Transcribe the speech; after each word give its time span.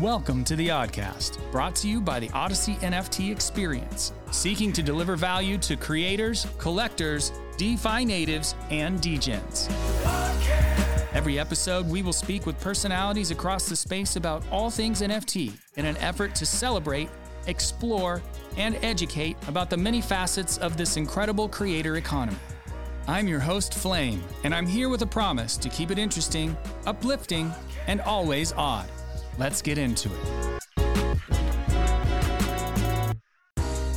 Welcome 0.00 0.44
to 0.44 0.56
the 0.56 0.68
Oddcast, 0.68 1.38
brought 1.50 1.74
to 1.76 1.88
you 1.88 2.02
by 2.02 2.20
the 2.20 2.28
Odyssey 2.30 2.74
NFT 2.76 3.30
Experience, 3.30 4.12
seeking 4.30 4.70
to 4.74 4.82
deliver 4.82 5.16
value 5.16 5.56
to 5.58 5.74
creators, 5.74 6.46
collectors, 6.58 7.32
DeFi 7.56 8.04
natives, 8.04 8.56
and 8.68 9.00
degens. 9.00 9.70
Every 11.14 11.38
episode, 11.38 11.88
we 11.88 12.02
will 12.02 12.12
speak 12.12 12.44
with 12.44 12.60
personalities 12.60 13.30
across 13.30 13.70
the 13.70 13.76
space 13.76 14.16
about 14.16 14.44
all 14.50 14.68
things 14.68 15.00
NFT 15.00 15.54
in 15.76 15.86
an 15.86 15.96
effort 15.96 16.34
to 16.34 16.44
celebrate, 16.44 17.08
explore, 17.46 18.20
and 18.58 18.76
educate 18.82 19.38
about 19.48 19.70
the 19.70 19.78
many 19.78 20.02
facets 20.02 20.58
of 20.58 20.76
this 20.76 20.98
incredible 20.98 21.48
creator 21.48 21.96
economy. 21.96 22.36
I'm 23.08 23.28
your 23.28 23.40
host, 23.40 23.72
Flame, 23.72 24.22
and 24.44 24.54
I'm 24.54 24.66
here 24.66 24.90
with 24.90 25.00
a 25.00 25.06
promise 25.06 25.56
to 25.56 25.70
keep 25.70 25.90
it 25.90 25.98
interesting, 25.98 26.54
uplifting, 26.84 27.50
and 27.86 28.02
always 28.02 28.52
odd. 28.52 28.90
Let's 29.38 29.60
get 29.60 29.76
into 29.76 30.08
it. 30.08 30.60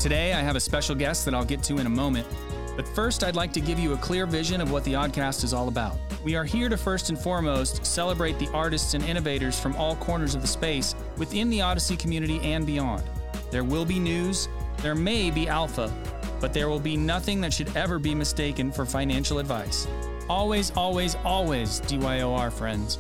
Today, 0.02 0.34
I 0.34 0.42
have 0.42 0.56
a 0.56 0.60
special 0.60 0.96
guest 0.96 1.26
that 1.26 1.34
I'll 1.34 1.46
get 1.46 1.64
to 1.64 1.78
in 1.78 1.86
a 1.86 1.90
moment. 1.90 2.28
But 2.76 2.88
first, 2.88 3.24
I'd 3.24 3.36
like 3.36 3.52
to 3.54 3.60
give 3.60 3.78
you 3.78 3.94
a 3.94 3.98
clear 3.98 4.26
vision 4.26 4.62
of 4.62 4.72
what 4.72 4.86
the 4.86 4.94
Oddcast 4.94 5.44
is 5.44 5.54
all 5.54 5.68
about. 5.68 5.98
We 6.24 6.36
are 6.36 6.46
here 6.46 6.70
to 6.70 6.78
first 6.78 7.10
and 7.10 7.20
foremost 7.20 7.86
celebrate 7.86 8.40
the 8.40 8.50
artists 8.54 8.94
and 8.94 9.04
innovators 9.04 9.60
from 9.60 9.76
all 9.76 9.96
corners 9.98 10.36
of 10.36 10.42
the 10.42 10.48
space 10.48 10.96
within 11.18 11.50
the 11.50 11.62
Odyssey 11.62 11.98
community 11.98 12.40
and 12.42 12.66
beyond. 12.66 13.04
There 13.52 13.66
will 13.66 13.86
be 13.86 14.00
news, 14.00 14.48
there 14.78 14.96
may 14.96 15.32
be 15.32 15.50
alpha, 15.50 15.94
but 16.40 16.54
there 16.54 16.70
will 16.70 16.80
be 16.80 16.96
nothing 16.96 17.42
that 17.42 17.54
should 17.54 17.76
ever 17.76 18.00
be 18.00 18.16
mistaken 18.16 18.72
for 18.72 18.86
financial 18.86 19.40
advice. 19.40 19.88
Always, 20.30 20.72
always, 20.72 21.16
always 21.26 21.82
DYOR, 21.82 22.52
friends. 22.52 22.98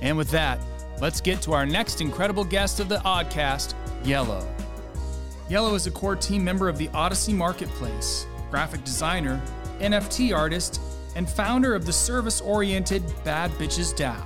And 0.00 0.16
with 0.16 0.30
that, 0.30 0.58
let's 1.02 1.20
get 1.20 1.42
to 1.42 1.52
our 1.52 1.66
next 1.66 2.00
incredible 2.00 2.44
guest 2.44 2.78
of 2.78 2.88
the 2.88 2.98
Oddcast, 2.98 3.74
Yellow. 4.04 4.46
Yellow 5.48 5.74
is 5.74 5.88
a 5.88 5.90
core 5.90 6.14
team 6.14 6.44
member 6.44 6.68
of 6.68 6.78
the 6.78 6.88
Odyssey 6.94 7.32
Marketplace, 7.32 8.24
graphic 8.52 8.84
designer, 8.84 9.42
NFT 9.80 10.34
artist, 10.34 10.80
and 11.16 11.28
founder 11.28 11.74
of 11.74 11.86
the 11.86 11.92
service 11.92 12.40
oriented 12.40 13.02
Bad 13.24 13.50
Bitches 13.52 13.92
DAO. 13.96 14.16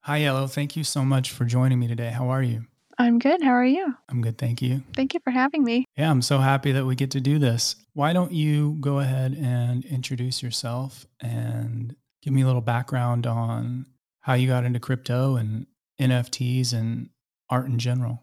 Hi, 0.00 0.16
Yellow. 0.16 0.46
Thank 0.46 0.74
you 0.74 0.84
so 0.84 1.04
much 1.04 1.30
for 1.30 1.44
joining 1.44 1.78
me 1.78 1.86
today. 1.86 2.08
How 2.08 2.30
are 2.30 2.42
you? 2.42 2.64
I'm 2.96 3.18
good. 3.18 3.42
How 3.42 3.52
are 3.52 3.64
you? 3.64 3.94
I'm 4.08 4.22
good. 4.22 4.38
Thank 4.38 4.62
you. 4.62 4.82
Thank 4.96 5.12
you 5.12 5.20
for 5.20 5.30
having 5.30 5.64
me. 5.64 5.84
Yeah, 5.98 6.10
I'm 6.10 6.22
so 6.22 6.38
happy 6.38 6.72
that 6.72 6.86
we 6.86 6.94
get 6.94 7.10
to 7.10 7.20
do 7.20 7.38
this. 7.38 7.76
Why 7.92 8.14
don't 8.14 8.32
you 8.32 8.78
go 8.80 9.00
ahead 9.00 9.34
and 9.34 9.84
introduce 9.84 10.42
yourself 10.42 11.06
and 11.20 11.94
give 12.22 12.32
me 12.32 12.40
a 12.40 12.46
little 12.46 12.62
background 12.62 13.26
on 13.26 13.84
how 14.20 14.34
you 14.34 14.46
got 14.46 14.64
into 14.64 14.80
crypto 14.80 15.36
and 15.36 15.66
NFTs 16.00 16.72
and 16.72 17.10
art 17.48 17.66
in 17.66 17.78
general? 17.78 18.22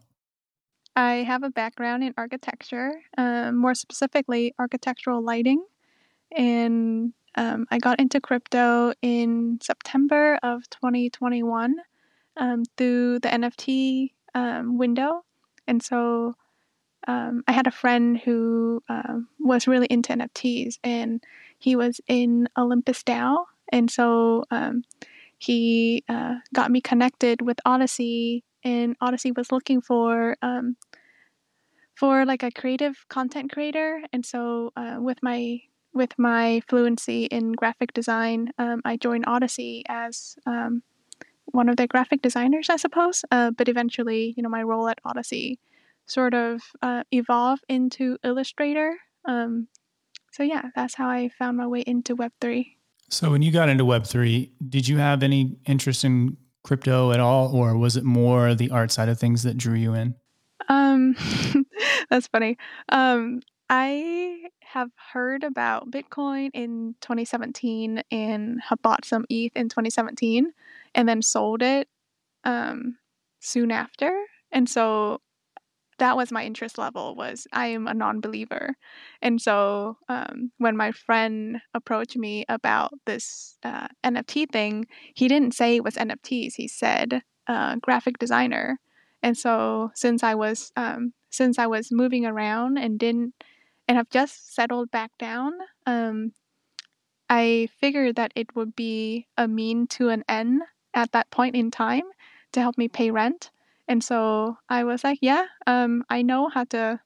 I 0.96 1.22
have 1.22 1.44
a 1.44 1.50
background 1.50 2.02
in 2.02 2.14
architecture, 2.16 2.92
um, 3.16 3.56
more 3.56 3.74
specifically, 3.74 4.54
architectural 4.58 5.22
lighting. 5.22 5.64
And 6.36 7.12
um, 7.36 7.66
I 7.70 7.78
got 7.78 8.00
into 8.00 8.20
crypto 8.20 8.92
in 9.00 9.60
September 9.62 10.38
of 10.42 10.68
2021 10.70 11.76
um, 12.36 12.64
through 12.76 13.20
the 13.20 13.28
NFT 13.28 14.12
um, 14.34 14.76
window. 14.76 15.24
And 15.68 15.82
so 15.82 16.34
um, 17.06 17.44
I 17.46 17.52
had 17.52 17.66
a 17.66 17.72
friend 17.72 18.18
who 18.18 18.82
um, 18.88 19.28
was 19.38 19.68
really 19.68 19.86
into 19.86 20.12
NFTs 20.12 20.78
and 20.82 21.22
he 21.58 21.76
was 21.76 22.00
in 22.08 22.48
Olympus 22.56 23.02
DAO. 23.04 23.44
And 23.70 23.90
so 23.90 24.44
he 25.38 26.04
uh, 26.08 26.36
got 26.52 26.70
me 26.70 26.80
connected 26.80 27.42
with 27.42 27.58
Odyssey, 27.64 28.44
and 28.64 28.96
Odyssey 29.00 29.32
was 29.32 29.52
looking 29.52 29.80
for 29.80 30.36
um, 30.42 30.76
for 31.94 32.24
like 32.24 32.42
a 32.42 32.50
creative 32.50 32.96
content 33.08 33.52
creator. 33.52 34.02
And 34.12 34.24
so 34.24 34.72
uh, 34.76 34.96
with 35.00 35.18
my 35.22 35.60
with 35.94 36.18
my 36.18 36.60
fluency 36.68 37.24
in 37.24 37.52
graphic 37.52 37.92
design, 37.92 38.52
um, 38.58 38.82
I 38.84 38.96
joined 38.96 39.24
Odyssey 39.26 39.84
as 39.88 40.36
um, 40.46 40.82
one 41.46 41.68
of 41.68 41.76
their 41.76 41.86
graphic 41.86 42.22
designers, 42.22 42.68
I 42.70 42.76
suppose. 42.76 43.24
Uh, 43.30 43.50
but 43.50 43.68
eventually, 43.68 44.34
you 44.36 44.42
know, 44.42 44.48
my 44.48 44.62
role 44.62 44.88
at 44.88 44.98
Odyssey 45.04 45.58
sort 46.06 46.34
of 46.34 46.62
uh, 46.82 47.04
evolved 47.10 47.64
into 47.68 48.18
Illustrator. 48.24 48.96
Um, 49.24 49.68
so 50.32 50.42
yeah, 50.42 50.70
that's 50.74 50.94
how 50.94 51.08
I 51.08 51.30
found 51.38 51.56
my 51.56 51.66
way 51.66 51.80
into 51.80 52.14
Web 52.14 52.32
three. 52.40 52.77
So 53.08 53.30
when 53.30 53.42
you 53.42 53.50
got 53.50 53.68
into 53.68 53.84
Web3, 53.84 54.50
did 54.68 54.86
you 54.86 54.98
have 54.98 55.22
any 55.22 55.56
interest 55.66 56.04
in 56.04 56.36
crypto 56.62 57.12
at 57.12 57.20
all, 57.20 57.54
or 57.54 57.76
was 57.76 57.96
it 57.96 58.04
more 58.04 58.54
the 58.54 58.70
art 58.70 58.90
side 58.92 59.08
of 59.08 59.18
things 59.18 59.42
that 59.44 59.56
drew 59.56 59.74
you 59.74 59.94
in? 59.94 60.14
Um, 60.68 61.16
that's 62.10 62.26
funny. 62.26 62.58
Um, 62.90 63.40
I 63.70 64.50
have 64.60 64.90
heard 65.12 65.44
about 65.44 65.90
Bitcoin 65.90 66.50
in 66.52 66.94
2017 67.00 68.02
and 68.10 68.60
have 68.68 68.82
bought 68.82 69.04
some 69.04 69.24
ETH 69.30 69.52
in 69.56 69.68
2017 69.68 70.52
and 70.94 71.08
then 71.08 71.22
sold 71.22 71.62
it 71.62 71.88
um, 72.44 72.96
soon 73.40 73.70
after. 73.70 74.24
And 74.52 74.68
so 74.68 75.20
that 75.98 76.16
was 76.16 76.32
my 76.32 76.44
interest 76.44 76.78
level 76.78 77.14
was 77.14 77.46
i 77.52 77.66
am 77.66 77.86
a 77.86 77.94
non-believer. 77.94 78.74
And 79.22 79.40
so 79.40 79.96
um, 80.08 80.52
when 80.58 80.76
my 80.76 80.92
friend 80.92 81.60
approached 81.74 82.16
me 82.16 82.44
about 82.48 82.92
this 83.06 83.58
uh, 83.64 83.88
nft 84.04 84.50
thing 84.52 84.86
he 85.14 85.28
didn't 85.28 85.54
say 85.54 85.76
it 85.76 85.84
was 85.84 85.96
nfts 85.96 86.54
he 86.56 86.68
said 86.68 87.22
uh, 87.46 87.76
graphic 87.76 88.18
designer. 88.18 88.78
And 89.22 89.36
so 89.36 89.90
since 89.94 90.22
i 90.22 90.34
was 90.34 90.72
um, 90.76 91.12
since 91.30 91.58
i 91.58 91.66
was 91.66 91.90
moving 91.92 92.24
around 92.24 92.78
and 92.78 92.98
didn't 92.98 93.34
and 93.86 93.96
have 93.96 94.10
just 94.10 94.54
settled 94.54 94.90
back 94.90 95.10
down 95.18 95.52
um, 95.86 96.32
i 97.28 97.68
figured 97.80 98.16
that 98.16 98.32
it 98.36 98.54
would 98.54 98.74
be 98.76 99.26
a 99.36 99.48
mean 99.48 99.86
to 99.86 100.08
an 100.08 100.24
end 100.28 100.62
at 100.94 101.12
that 101.12 101.30
point 101.30 101.54
in 101.56 101.70
time 101.70 102.04
to 102.52 102.60
help 102.60 102.78
me 102.78 102.88
pay 102.88 103.10
rent 103.10 103.50
and 103.88 104.04
so 104.04 104.58
I 104.68 104.84
was 104.84 105.02
like, 105.04 105.18
yeah, 105.22 105.46
um, 105.66 106.04
I 106.10 106.22
know 106.22 106.48
how 106.48 106.64
to 106.64 107.00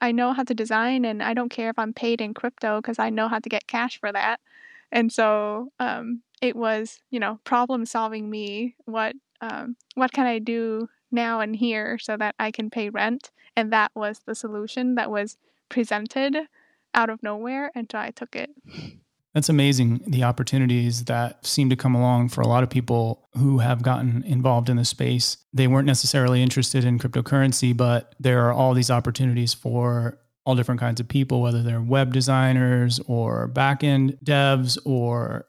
I 0.00 0.12
know 0.12 0.32
how 0.32 0.44
to 0.44 0.54
design 0.54 1.04
and 1.04 1.22
I 1.22 1.34
don't 1.34 1.48
care 1.50 1.70
if 1.70 1.78
I'm 1.78 1.92
paid 1.92 2.20
in 2.20 2.34
crypto 2.34 2.80
because 2.80 2.98
I 2.98 3.10
know 3.10 3.28
how 3.28 3.38
to 3.40 3.48
get 3.48 3.66
cash 3.66 3.98
for 3.98 4.12
that. 4.12 4.40
And 4.92 5.12
so 5.12 5.72
um, 5.80 6.22
it 6.40 6.56
was, 6.56 7.00
you 7.10 7.20
know, 7.20 7.40
problem 7.44 7.84
solving 7.84 8.30
me. 8.30 8.76
What 8.84 9.16
um, 9.40 9.76
what 9.94 10.12
can 10.12 10.26
I 10.26 10.38
do 10.38 10.88
now 11.10 11.40
and 11.40 11.54
here 11.54 11.98
so 11.98 12.16
that 12.16 12.34
I 12.38 12.50
can 12.50 12.70
pay 12.70 12.90
rent? 12.90 13.30
And 13.56 13.72
that 13.72 13.92
was 13.94 14.20
the 14.20 14.34
solution 14.34 14.94
that 14.96 15.10
was 15.10 15.36
presented 15.68 16.36
out 16.94 17.10
of 17.10 17.22
nowhere, 17.22 17.70
and 17.74 17.88
so 17.90 17.98
I 17.98 18.10
took 18.10 18.34
it. 18.34 18.50
That's 19.34 19.48
amazing. 19.48 20.00
The 20.06 20.24
opportunities 20.24 21.04
that 21.04 21.44
seem 21.46 21.68
to 21.70 21.76
come 21.76 21.94
along 21.94 22.30
for 22.30 22.40
a 22.40 22.48
lot 22.48 22.62
of 22.62 22.70
people 22.70 23.28
who 23.34 23.58
have 23.58 23.82
gotten 23.82 24.24
involved 24.24 24.68
in 24.68 24.76
the 24.76 24.84
space. 24.84 25.36
They 25.52 25.66
weren't 25.66 25.86
necessarily 25.86 26.42
interested 26.42 26.84
in 26.84 26.98
cryptocurrency, 26.98 27.76
but 27.76 28.14
there 28.18 28.46
are 28.46 28.52
all 28.52 28.74
these 28.74 28.90
opportunities 28.90 29.52
for 29.54 30.18
all 30.44 30.54
different 30.56 30.80
kinds 30.80 30.98
of 30.98 31.08
people, 31.08 31.42
whether 31.42 31.62
they're 31.62 31.80
web 31.80 32.12
designers 32.12 33.00
or 33.06 33.50
backend 33.52 34.18
devs 34.24 34.78
or 34.86 35.46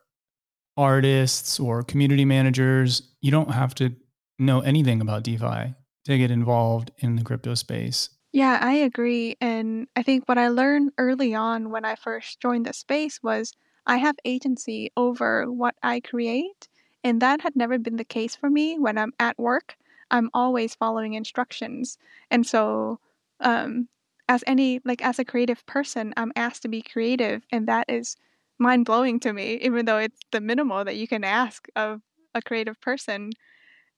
artists 0.75 1.59
or 1.59 1.83
community 1.83 2.25
managers. 2.25 3.01
You 3.21 3.31
don't 3.31 3.51
have 3.51 3.73
to 3.75 3.95
know 4.37 4.59
anything 4.59 4.99
about 4.99 5.23
DeFi 5.23 5.73
to 6.05 6.17
get 6.17 6.31
involved 6.31 6.91
in 6.97 7.15
the 7.15 7.23
crypto 7.23 7.53
space. 7.53 8.09
Yeah, 8.31 8.59
I 8.61 8.73
agree. 8.73 9.37
And 9.41 9.87
I 9.95 10.03
think 10.03 10.27
what 10.27 10.37
I 10.37 10.49
learned 10.49 10.91
early 10.97 11.33
on 11.33 11.71
when 11.71 11.85
I 11.85 11.95
first 11.95 12.41
joined 12.41 12.65
the 12.65 12.73
space 12.73 13.21
was 13.23 13.53
I 13.89 13.97
have 13.97 14.17
agency 14.23 14.91
over 14.95 15.51
what 15.51 15.75
I 15.81 15.99
create, 15.99 16.69
and 17.03 17.19
that 17.23 17.41
had 17.41 17.55
never 17.55 17.79
been 17.79 17.97
the 17.97 18.05
case 18.05 18.35
for 18.35 18.47
me 18.49 18.77
when 18.77 18.99
I'm 18.99 19.13
at 19.19 19.39
work. 19.39 19.77
I'm 20.11 20.29
always 20.31 20.75
following 20.75 21.15
instructions. 21.15 21.97
And 22.29 22.45
so, 22.45 22.99
um, 23.39 23.89
as 24.29 24.43
any, 24.45 24.79
like, 24.85 25.03
as 25.03 25.17
a 25.17 25.25
creative 25.25 25.65
person, 25.65 26.13
I'm 26.15 26.31
asked 26.35 26.61
to 26.63 26.67
be 26.67 26.83
creative, 26.83 27.47
and 27.51 27.67
that 27.67 27.87
is 27.89 28.15
mind 28.59 28.85
blowing 28.85 29.19
to 29.21 29.33
me, 29.33 29.55
even 29.63 29.85
though 29.85 29.97
it's 29.97 30.19
the 30.31 30.39
minimal 30.39 30.85
that 30.85 30.97
you 30.97 31.07
can 31.07 31.23
ask 31.23 31.67
of 31.75 32.01
a 32.35 32.43
creative 32.43 32.79
person. 32.81 33.31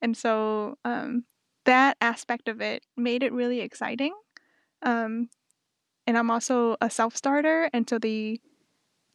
And 0.02 0.16
so, 0.18 0.78
um, 0.86 1.26
that 1.66 1.98
aspect 2.02 2.48
of 2.48 2.62
it 2.62 2.86
made 2.98 3.24
it 3.24 3.34
really 3.34 3.62
exciting. 3.62 4.14
Um, 4.84 5.30
and 6.08 6.18
I'm 6.18 6.32
also 6.32 6.78
a 6.82 6.90
self 6.90 7.18
starter, 7.18 7.70
and 7.74 7.90
so 7.90 8.00
the 8.00 8.40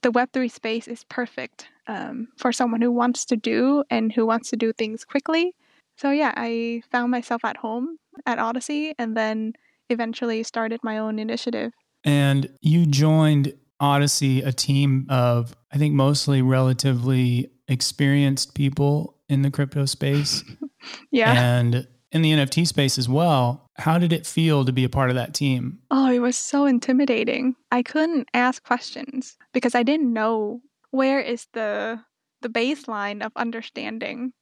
the 0.03 0.13
Web3 0.13 0.51
space 0.51 0.89
is 0.89 1.05
perfect 1.05 1.69
um, 1.87 2.29
for 2.37 2.53
someone 2.53 2.81
who 2.81 2.93
wants 2.93 3.25
to 3.27 3.37
do 3.37 3.85
and 3.91 4.13
who 4.13 4.27
wants 4.27 4.51
to 4.51 4.57
do 4.57 4.73
things 4.73 5.05
quickly. 5.05 5.55
So, 5.97 6.11
yeah, 6.11 6.33
I 6.37 6.83
found 6.91 7.11
myself 7.11 7.45
at 7.45 7.57
home 7.57 7.97
at 8.27 8.39
Odyssey 8.39 8.95
and 8.99 9.17
then 9.17 9.55
eventually 9.89 10.43
started 10.43 10.81
my 10.83 10.99
own 10.99 11.19
initiative. 11.19 11.73
And 12.05 12.51
you 12.61 12.87
joined 12.87 13.55
Odyssey, 13.81 14.43
a 14.43 14.53
team 14.53 15.07
of, 15.09 15.57
I 15.73 15.79
think, 15.79 15.95
mostly 15.95 16.43
relatively 16.43 17.51
experienced 17.69 18.55
people 18.55 19.17
in 19.29 19.43
the 19.43 19.51
crypto 19.51 19.87
space. 19.87 20.45
yeah. 21.11 21.33
And 21.33 21.87
in 22.17 22.23
the 22.23 22.33
NFT 22.33 22.67
space 22.67 22.99
as 22.99 23.09
well, 23.09 23.69
how 23.75 23.99
did 23.99 24.13
it 24.13 24.27
feel 24.27 24.65
to 24.65 24.73
be 24.73 24.85
a 24.85 24.89
part 24.89 25.11
of 25.11 25.17
that 25.17 25.35
team? 25.35 25.79
Oh, 25.91 26.11
it 26.11 26.19
was 26.19 26.37
so 26.37 26.65
intimidating. 26.65 27.55
I 27.71 27.83
couldn't 27.83 28.29
ask 28.35 28.65
questions 28.65 29.37
because 29.53 29.75
I 29.75 29.83
didn't 29.83 30.13
know 30.13 30.63
where 30.91 31.21
is 31.21 31.47
the 31.53 32.01
the 32.43 32.49
baseline 32.49 33.25
of 33.25 33.33
understanding. 33.37 34.33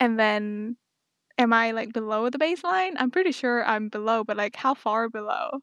And 0.00 0.18
then 0.18 0.76
am 1.38 1.52
I 1.52 1.72
like 1.72 1.92
below 1.92 2.30
the 2.30 2.38
baseline? 2.38 2.92
I'm 2.96 3.10
pretty 3.10 3.32
sure 3.32 3.64
I'm 3.64 3.88
below, 3.88 4.24
but 4.24 4.36
like 4.36 4.56
how 4.56 4.74
far 4.74 5.08
below? 5.08 5.60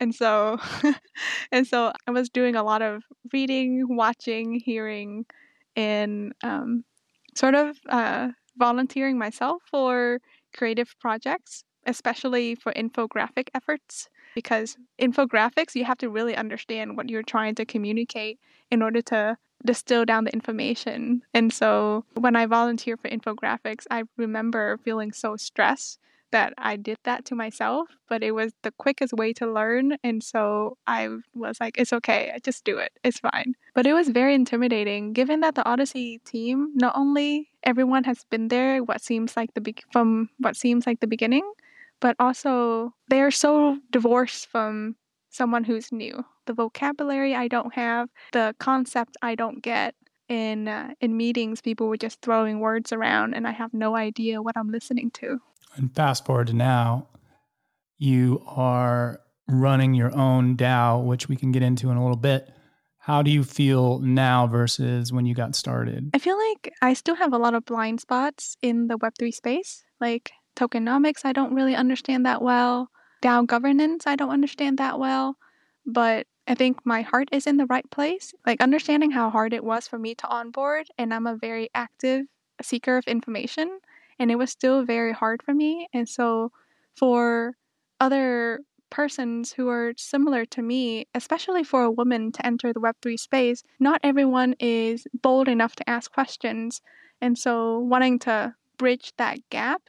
And 0.00 0.14
so 0.14 0.58
and 1.52 1.66
so 1.66 1.92
I 2.06 2.10
was 2.10 2.28
doing 2.28 2.56
a 2.56 2.64
lot 2.64 2.82
of 2.82 3.04
reading, 3.32 3.86
watching, 3.88 4.54
hearing, 4.54 5.24
and 5.76 6.32
um, 6.42 6.84
sort 7.36 7.54
of 7.54 7.76
uh, 7.88 8.28
volunteering 8.56 9.18
myself 9.18 9.62
for 9.70 10.20
creative 10.52 10.94
projects, 11.00 11.64
especially 11.86 12.54
for 12.54 12.72
infographic 12.72 13.48
efforts. 13.54 14.08
Because 14.34 14.76
infographics, 15.00 15.74
you 15.74 15.84
have 15.84 15.98
to 15.98 16.08
really 16.08 16.36
understand 16.36 16.96
what 16.96 17.10
you're 17.10 17.22
trying 17.22 17.54
to 17.56 17.64
communicate 17.64 18.38
in 18.70 18.82
order 18.82 19.02
to 19.02 19.36
distill 19.64 20.04
down 20.04 20.24
the 20.24 20.32
information. 20.32 21.22
And 21.34 21.52
so 21.52 22.04
when 22.14 22.34
I 22.34 22.46
volunteer 22.46 22.96
for 22.96 23.08
infographics, 23.08 23.86
I 23.90 24.04
remember 24.16 24.78
feeling 24.78 25.12
so 25.12 25.36
stressed 25.36 25.98
that 26.32 26.54
I 26.58 26.76
did 26.76 26.96
that 27.04 27.26
to 27.26 27.34
myself, 27.34 27.88
but 28.08 28.22
it 28.22 28.32
was 28.32 28.52
the 28.62 28.72
quickest 28.72 29.12
way 29.12 29.32
to 29.34 29.46
learn. 29.46 29.98
And 30.02 30.22
so 30.22 30.78
I 30.86 31.10
was 31.34 31.58
like, 31.60 31.76
it's 31.78 31.92
okay, 31.92 32.32
I 32.34 32.38
just 32.38 32.64
do 32.64 32.78
it, 32.78 32.90
it's 33.04 33.20
fine. 33.20 33.54
But 33.74 33.86
it 33.86 33.92
was 33.92 34.08
very 34.08 34.34
intimidating 34.34 35.12
given 35.12 35.40
that 35.40 35.54
the 35.54 35.68
Odyssey 35.68 36.20
team, 36.24 36.72
not 36.74 36.94
only 36.96 37.50
everyone 37.64 38.04
has 38.04 38.24
been 38.30 38.48
there 38.48 38.82
what 38.82 39.02
seems 39.02 39.36
like 39.36 39.54
the 39.54 39.60
be- 39.60 39.76
from 39.92 40.28
what 40.38 40.56
seems 40.56 40.86
like 40.86 41.00
the 41.00 41.06
beginning, 41.06 41.50
but 42.00 42.16
also 42.18 42.94
they 43.08 43.20
are 43.20 43.30
so 43.30 43.78
divorced 43.90 44.46
from 44.46 44.96
someone 45.30 45.64
who's 45.64 45.92
new. 45.92 46.24
The 46.46 46.52
vocabulary 46.52 47.34
I 47.34 47.48
don't 47.48 47.74
have, 47.74 48.08
the 48.32 48.54
concept 48.58 49.16
I 49.22 49.34
don't 49.34 49.62
get. 49.62 49.94
In 50.28 50.66
uh, 50.68 50.94
in 51.00 51.16
meetings, 51.16 51.60
people 51.60 51.88
were 51.88 51.96
just 51.96 52.22
throwing 52.22 52.60
words 52.60 52.90
around, 52.92 53.34
and 53.34 53.46
I 53.46 53.50
have 53.50 53.74
no 53.74 53.96
idea 53.96 54.40
what 54.40 54.56
I'm 54.56 54.70
listening 54.70 55.10
to. 55.14 55.40
And 55.76 55.94
fast 55.94 56.24
forward 56.24 56.46
to 56.46 56.54
now, 56.54 57.08
you 57.98 58.42
are 58.46 59.20
running 59.48 59.94
your 59.94 60.14
own 60.14 60.56
DAO, 60.56 61.04
which 61.04 61.28
we 61.28 61.36
can 61.36 61.52
get 61.52 61.62
into 61.62 61.90
in 61.90 61.96
a 61.96 62.02
little 62.02 62.16
bit. 62.16 62.50
How 63.02 63.22
do 63.22 63.30
you 63.30 63.42
feel 63.42 63.98
now 63.98 64.46
versus 64.46 65.12
when 65.12 65.26
you 65.26 65.34
got 65.34 65.56
started? 65.56 66.10
I 66.14 66.18
feel 66.18 66.38
like 66.50 66.72
I 66.80 66.94
still 66.94 67.16
have 67.16 67.32
a 67.32 67.38
lot 67.38 67.54
of 67.54 67.64
blind 67.64 68.00
spots 68.00 68.56
in 68.62 68.86
the 68.86 68.96
Web3 68.96 69.34
space. 69.34 69.84
Like 70.00 70.30
tokenomics, 70.56 71.24
I 71.24 71.32
don't 71.32 71.54
really 71.54 71.74
understand 71.74 72.24
that 72.26 72.42
well. 72.42 72.90
DAO 73.22 73.46
governance, 73.46 74.06
I 74.06 74.14
don't 74.14 74.30
understand 74.30 74.78
that 74.78 74.98
well. 74.98 75.36
But 75.84 76.26
I 76.46 76.54
think 76.54 76.78
my 76.84 77.02
heart 77.02 77.28
is 77.32 77.46
in 77.46 77.56
the 77.56 77.66
right 77.66 77.88
place. 77.90 78.34
Like 78.46 78.60
understanding 78.60 79.10
how 79.10 79.30
hard 79.30 79.52
it 79.52 79.64
was 79.64 79.88
for 79.88 79.98
me 79.98 80.14
to 80.16 80.28
onboard, 80.28 80.86
and 80.96 81.12
I'm 81.12 81.26
a 81.26 81.36
very 81.36 81.70
active 81.74 82.26
seeker 82.62 82.96
of 82.96 83.04
information 83.04 83.80
and 84.18 84.30
it 84.30 84.36
was 84.36 84.50
still 84.50 84.84
very 84.84 85.12
hard 85.12 85.42
for 85.42 85.52
me. 85.52 85.88
And 85.92 86.08
so, 86.08 86.52
for 86.94 87.56
other 88.00 88.60
persons 88.92 89.52
who 89.52 89.68
are 89.68 89.94
similar 89.96 90.44
to 90.44 90.62
me, 90.62 91.06
especially 91.14 91.64
for 91.64 91.82
a 91.82 91.90
woman 91.90 92.30
to 92.32 92.46
enter 92.46 92.72
the 92.72 92.80
Web3 92.80 93.18
space, 93.18 93.64
not 93.80 94.00
everyone 94.04 94.54
is 94.60 95.06
bold 95.22 95.48
enough 95.48 95.74
to 95.76 95.90
ask 95.90 96.12
questions. 96.12 96.82
And 97.20 97.36
so, 97.38 97.78
wanting 97.78 98.18
to 98.20 98.54
bridge 98.76 99.12
that 99.16 99.38
gap 99.50 99.82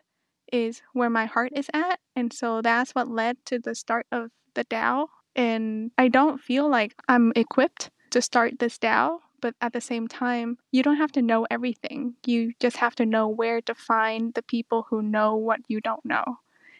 is 0.52 0.82
where 0.94 1.10
my 1.10 1.26
heart 1.26 1.52
is 1.54 1.70
at. 1.74 2.00
And 2.16 2.32
so, 2.32 2.62
that's 2.62 2.96
what 2.96 3.10
led 3.10 3.38
to 3.48 3.60
the 3.60 3.76
start 3.76 4.08
of 4.12 4.32
the 4.54 4.64
DAO. 4.64 5.08
And 5.36 5.92
I 5.98 6.08
don't 6.08 6.40
feel 6.40 6.70
like 6.70 6.96
I'm 7.08 7.34
equipped 7.36 7.92
to 8.12 8.22
start 8.22 8.60
this 8.60 8.78
DAO 8.80 9.20
but 9.44 9.56
at 9.60 9.74
the 9.74 9.82
same 9.82 10.08
time, 10.08 10.58
you 10.72 10.82
don't 10.82 10.96
have 10.96 11.12
to 11.12 11.22
know 11.22 11.46
everything. 11.52 12.14
You 12.26 12.54
just 12.62 12.78
have 12.78 12.96
to 12.96 13.06
know 13.06 13.28
where 13.28 13.60
to 13.64 13.76
find 13.76 14.34
the 14.34 14.42
people 14.42 14.88
who 14.90 15.02
know 15.02 15.36
what 15.36 15.60
you 15.68 15.82
don't 15.82 16.06
know. 16.06 16.38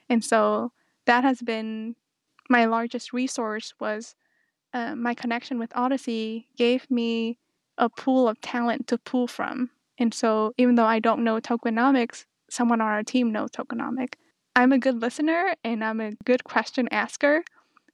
And 0.08 0.24
so 0.24 0.72
that 1.06 1.26
has 1.26 1.42
been 1.42 1.98
my 2.50 2.66
largest 2.66 3.14
resource 3.14 3.74
was 3.80 4.16
uh, 4.74 4.96
my 4.96 5.14
connection 5.14 5.60
with 5.60 5.72
Odyssey 5.76 6.48
gave 6.58 6.90
me 6.90 7.38
a 7.78 7.90
pool 7.90 8.28
of 8.28 8.40
talent 8.42 8.88
to 8.88 8.98
pull 8.98 9.28
from. 9.28 9.70
And 9.98 10.14
so 10.14 10.54
even 10.58 10.76
though 10.76 10.86
I 10.86 11.00
don't 11.00 11.24
know 11.24 11.40
tokenomics, 11.40 12.26
someone 12.50 12.82
on 12.82 12.88
our 12.88 13.04
team 13.04 13.32
knows 13.32 13.52
tokenomic. 13.52 14.14
I'm 14.56 14.72
a 14.72 14.78
good 14.78 15.02
listener 15.02 15.56
and 15.64 15.84
I'm 15.84 16.00
a 16.00 16.12
good 16.26 16.44
question 16.44 16.88
asker. 16.92 17.44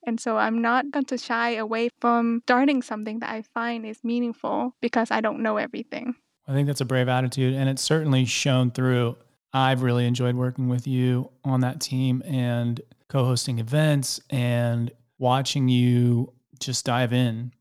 And 0.05 0.19
so 0.19 0.37
I'm 0.37 0.61
not 0.61 0.91
going 0.91 1.05
to 1.05 1.17
shy 1.17 1.55
away 1.55 1.89
from 1.99 2.41
starting 2.45 2.81
something 2.81 3.19
that 3.19 3.29
I 3.29 3.43
find 3.53 3.85
is 3.85 3.99
meaningful 4.03 4.75
because 4.81 5.11
I 5.11 5.21
don't 5.21 5.41
know 5.41 5.57
everything. 5.57 6.15
I 6.47 6.53
think 6.53 6.67
that's 6.67 6.81
a 6.81 6.85
brave 6.85 7.07
attitude. 7.07 7.53
And 7.53 7.69
it's 7.69 7.81
certainly 7.81 8.25
shown 8.25 8.71
through. 8.71 9.17
I've 9.53 9.81
really 9.81 10.05
enjoyed 10.05 10.35
working 10.35 10.69
with 10.69 10.87
you 10.87 11.29
on 11.43 11.61
that 11.61 11.81
team 11.81 12.21
and 12.25 12.79
co 13.09 13.25
hosting 13.25 13.59
events 13.59 14.19
and 14.29 14.91
watching 15.17 15.67
you 15.67 16.33
just 16.59 16.85
dive 16.85 17.13
in. 17.13 17.51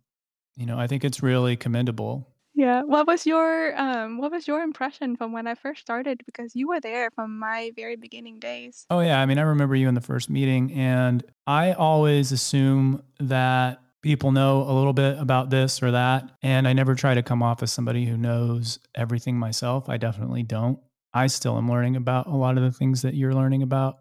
You 0.57 0.67
know, 0.67 0.79
I 0.79 0.87
think 0.87 1.05
it's 1.05 1.23
really 1.23 1.57
commendable 1.57 2.29
yeah. 2.59 2.83
What 2.83 3.07
was 3.07 3.25
your 3.25 3.81
um 3.81 4.19
what 4.19 4.33
was 4.33 4.49
your 4.49 4.63
impression 4.63 5.15
from 5.15 5.33
when 5.33 5.47
I 5.47 5.55
first 5.55 5.81
started 5.81 6.23
because 6.27 6.57
you 6.57 6.67
were 6.67 6.81
there 6.81 7.09
from 7.13 7.39
my 7.39 7.71
very 7.77 7.95
beginning 7.95 8.41
days? 8.41 8.85
Oh 8.91 8.99
yeah, 8.99 9.21
I 9.21 9.27
mean 9.27 9.39
I 9.39 9.43
remember 9.43 9.77
you 9.77 9.89
in 9.89 9.95
the 9.95 10.01
first 10.01 10.29
meeting 10.29 10.73
and 10.73 11.23
I 11.47 11.75
always 11.75 12.33
assume 12.33 13.05
that 13.21 13.81
people 14.03 14.33
know 14.33 14.63
a 14.63 14.73
little 14.73 14.93
bit 14.93 15.21
about 15.21 15.51
this 15.51 15.81
or 15.85 15.93
that 15.93 16.29
and 16.43 16.67
I 16.67 16.73
never 16.73 16.97
try 16.97 17.15
to 17.15 17.23
come 17.23 17.45
off 17.45 17.63
as 17.63 17.71
somebody 17.71 18.07
who 18.07 18.17
knows 18.17 18.81
everything 18.93 19.39
myself. 19.39 19.89
I 19.89 19.97
definitely 19.97 20.43
don't. 20.43 20.81
I 21.15 21.29
still 21.29 21.59
am 21.59 21.71
learning 21.71 21.95
about 21.95 22.27
a 22.27 22.35
lot 22.35 22.57
of 22.57 22.65
the 22.65 22.73
things 22.73 23.03
that 23.03 23.15
you're 23.15 23.35
learning 23.35 23.63
about. 23.63 23.99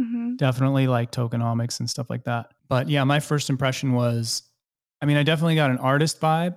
Mm-hmm. 0.00 0.36
Definitely 0.36 0.86
like 0.86 1.10
tokenomics 1.10 1.80
and 1.80 1.90
stuff 1.90 2.08
like 2.08 2.24
that. 2.24 2.52
But 2.68 2.88
yeah, 2.88 3.04
my 3.04 3.20
first 3.20 3.50
impression 3.50 3.92
was 3.92 4.42
I 5.00 5.06
mean, 5.06 5.16
I 5.16 5.22
definitely 5.22 5.54
got 5.54 5.70
an 5.70 5.78
artist 5.78 6.20
vibe 6.20 6.56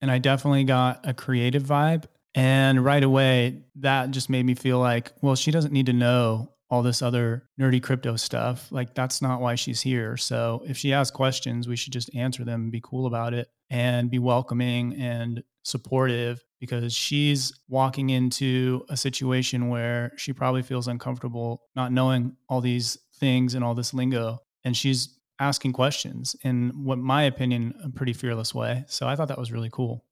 and 0.00 0.10
I 0.10 0.18
definitely 0.18 0.64
got 0.64 1.00
a 1.04 1.14
creative 1.14 1.62
vibe. 1.62 2.04
And 2.34 2.82
right 2.82 3.02
away, 3.02 3.62
that 3.76 4.10
just 4.10 4.30
made 4.30 4.46
me 4.46 4.54
feel 4.54 4.78
like, 4.78 5.12
well, 5.20 5.36
she 5.36 5.50
doesn't 5.50 5.72
need 5.72 5.86
to 5.86 5.92
know 5.92 6.50
all 6.70 6.82
this 6.82 7.02
other 7.02 7.46
nerdy 7.60 7.82
crypto 7.82 8.16
stuff. 8.16 8.72
Like, 8.72 8.94
that's 8.94 9.20
not 9.20 9.42
why 9.42 9.56
she's 9.56 9.82
here. 9.82 10.16
So, 10.16 10.64
if 10.66 10.78
she 10.78 10.88
has 10.90 11.10
questions, 11.10 11.68
we 11.68 11.76
should 11.76 11.92
just 11.92 12.14
answer 12.14 12.44
them 12.44 12.62
and 12.62 12.72
be 12.72 12.80
cool 12.82 13.06
about 13.06 13.34
it 13.34 13.48
and 13.68 14.10
be 14.10 14.18
welcoming 14.18 14.94
and 14.94 15.42
supportive 15.64 16.42
because 16.62 16.94
she's 16.94 17.52
walking 17.68 18.10
into 18.10 18.86
a 18.88 18.96
situation 18.96 19.68
where 19.68 20.12
she 20.16 20.32
probably 20.32 20.62
feels 20.62 20.86
uncomfortable 20.86 21.60
not 21.74 21.90
knowing 21.90 22.36
all 22.48 22.60
these 22.60 22.96
things 23.16 23.54
and 23.56 23.64
all 23.64 23.74
this 23.74 23.92
lingo. 23.92 24.38
And 24.62 24.76
she's 24.76 25.18
asking 25.40 25.72
questions 25.72 26.36
in 26.44 26.70
what 26.84 26.98
my 26.98 27.24
opinion 27.24 27.74
a 27.82 27.90
pretty 27.90 28.12
fearless 28.12 28.54
way. 28.54 28.84
So 28.86 29.08
i 29.08 29.16
thought 29.16 29.26
that 29.26 29.38
was 29.38 29.50
really 29.50 29.70
cool. 29.72 30.04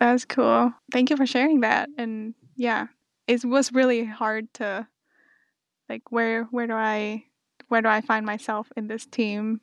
That's 0.00 0.24
cool. 0.24 0.72
Thank 0.92 1.10
you 1.10 1.16
for 1.16 1.26
sharing 1.26 1.60
that. 1.60 1.88
And 1.96 2.34
yeah 2.56 2.88
it 3.28 3.44
was 3.44 3.72
really 3.72 4.04
hard 4.04 4.52
to 4.54 4.88
like 5.88 6.10
where 6.10 6.42
where 6.50 6.66
do 6.66 6.72
i 6.72 7.22
where 7.68 7.82
do 7.82 7.88
i 7.88 8.00
find 8.00 8.26
myself 8.26 8.66
in 8.76 8.88
this 8.88 9.06
team? 9.06 9.60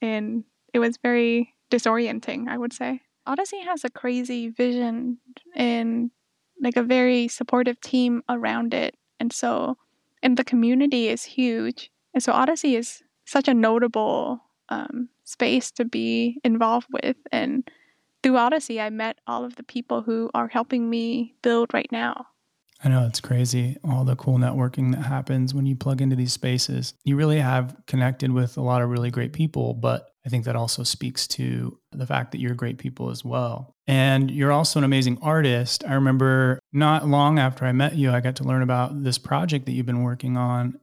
And 0.00 0.44
it 0.72 0.78
was 0.78 0.96
very 0.96 1.54
disorienting 1.70 2.48
i 2.48 2.56
would 2.56 2.72
say 2.72 3.02
odyssey 3.28 3.60
has 3.60 3.84
a 3.84 3.90
crazy 3.90 4.48
vision 4.48 5.18
and 5.54 6.10
like 6.60 6.76
a 6.76 6.82
very 6.82 7.28
supportive 7.28 7.80
team 7.80 8.22
around 8.28 8.74
it 8.74 8.96
and 9.20 9.32
so 9.32 9.76
and 10.22 10.36
the 10.36 10.44
community 10.44 11.08
is 11.08 11.22
huge 11.22 11.90
and 12.14 12.22
so 12.22 12.32
odyssey 12.32 12.74
is 12.74 13.02
such 13.24 13.46
a 13.46 13.54
notable 13.54 14.42
um, 14.70 15.08
space 15.24 15.70
to 15.72 15.84
be 15.84 16.40
involved 16.44 16.86
with. 16.90 17.16
And 17.30 17.68
through 18.22 18.36
Odyssey, 18.36 18.80
I 18.80 18.90
met 18.90 19.18
all 19.26 19.44
of 19.44 19.56
the 19.56 19.62
people 19.62 20.02
who 20.02 20.30
are 20.34 20.48
helping 20.48 20.88
me 20.88 21.34
build 21.42 21.72
right 21.74 21.90
now. 21.92 22.26
I 22.82 22.88
know 22.88 23.06
it's 23.06 23.20
crazy, 23.20 23.76
all 23.82 24.04
the 24.04 24.14
cool 24.14 24.38
networking 24.38 24.92
that 24.92 25.02
happens 25.02 25.52
when 25.52 25.66
you 25.66 25.74
plug 25.74 26.00
into 26.00 26.14
these 26.14 26.32
spaces. 26.32 26.94
You 27.04 27.16
really 27.16 27.40
have 27.40 27.76
connected 27.86 28.30
with 28.30 28.56
a 28.56 28.60
lot 28.60 28.82
of 28.82 28.88
really 28.88 29.10
great 29.10 29.32
people, 29.32 29.74
but 29.74 30.12
I 30.24 30.28
think 30.28 30.44
that 30.44 30.54
also 30.54 30.84
speaks 30.84 31.26
to 31.28 31.78
the 31.90 32.06
fact 32.06 32.32
that 32.32 32.38
you're 32.38 32.54
great 32.54 32.78
people 32.78 33.10
as 33.10 33.24
well. 33.24 33.74
And 33.86 34.30
you're 34.30 34.52
also 34.52 34.78
an 34.78 34.84
amazing 34.84 35.18
artist. 35.22 35.82
I 35.88 35.94
remember 35.94 36.60
not 36.72 37.08
long 37.08 37.38
after 37.38 37.64
I 37.64 37.72
met 37.72 37.96
you, 37.96 38.12
I 38.12 38.20
got 38.20 38.36
to 38.36 38.44
learn 38.44 38.62
about 38.62 39.02
this 39.02 39.18
project 39.18 39.66
that 39.66 39.72
you've 39.72 39.86
been 39.86 40.02
working 40.02 40.36
on 40.36 40.78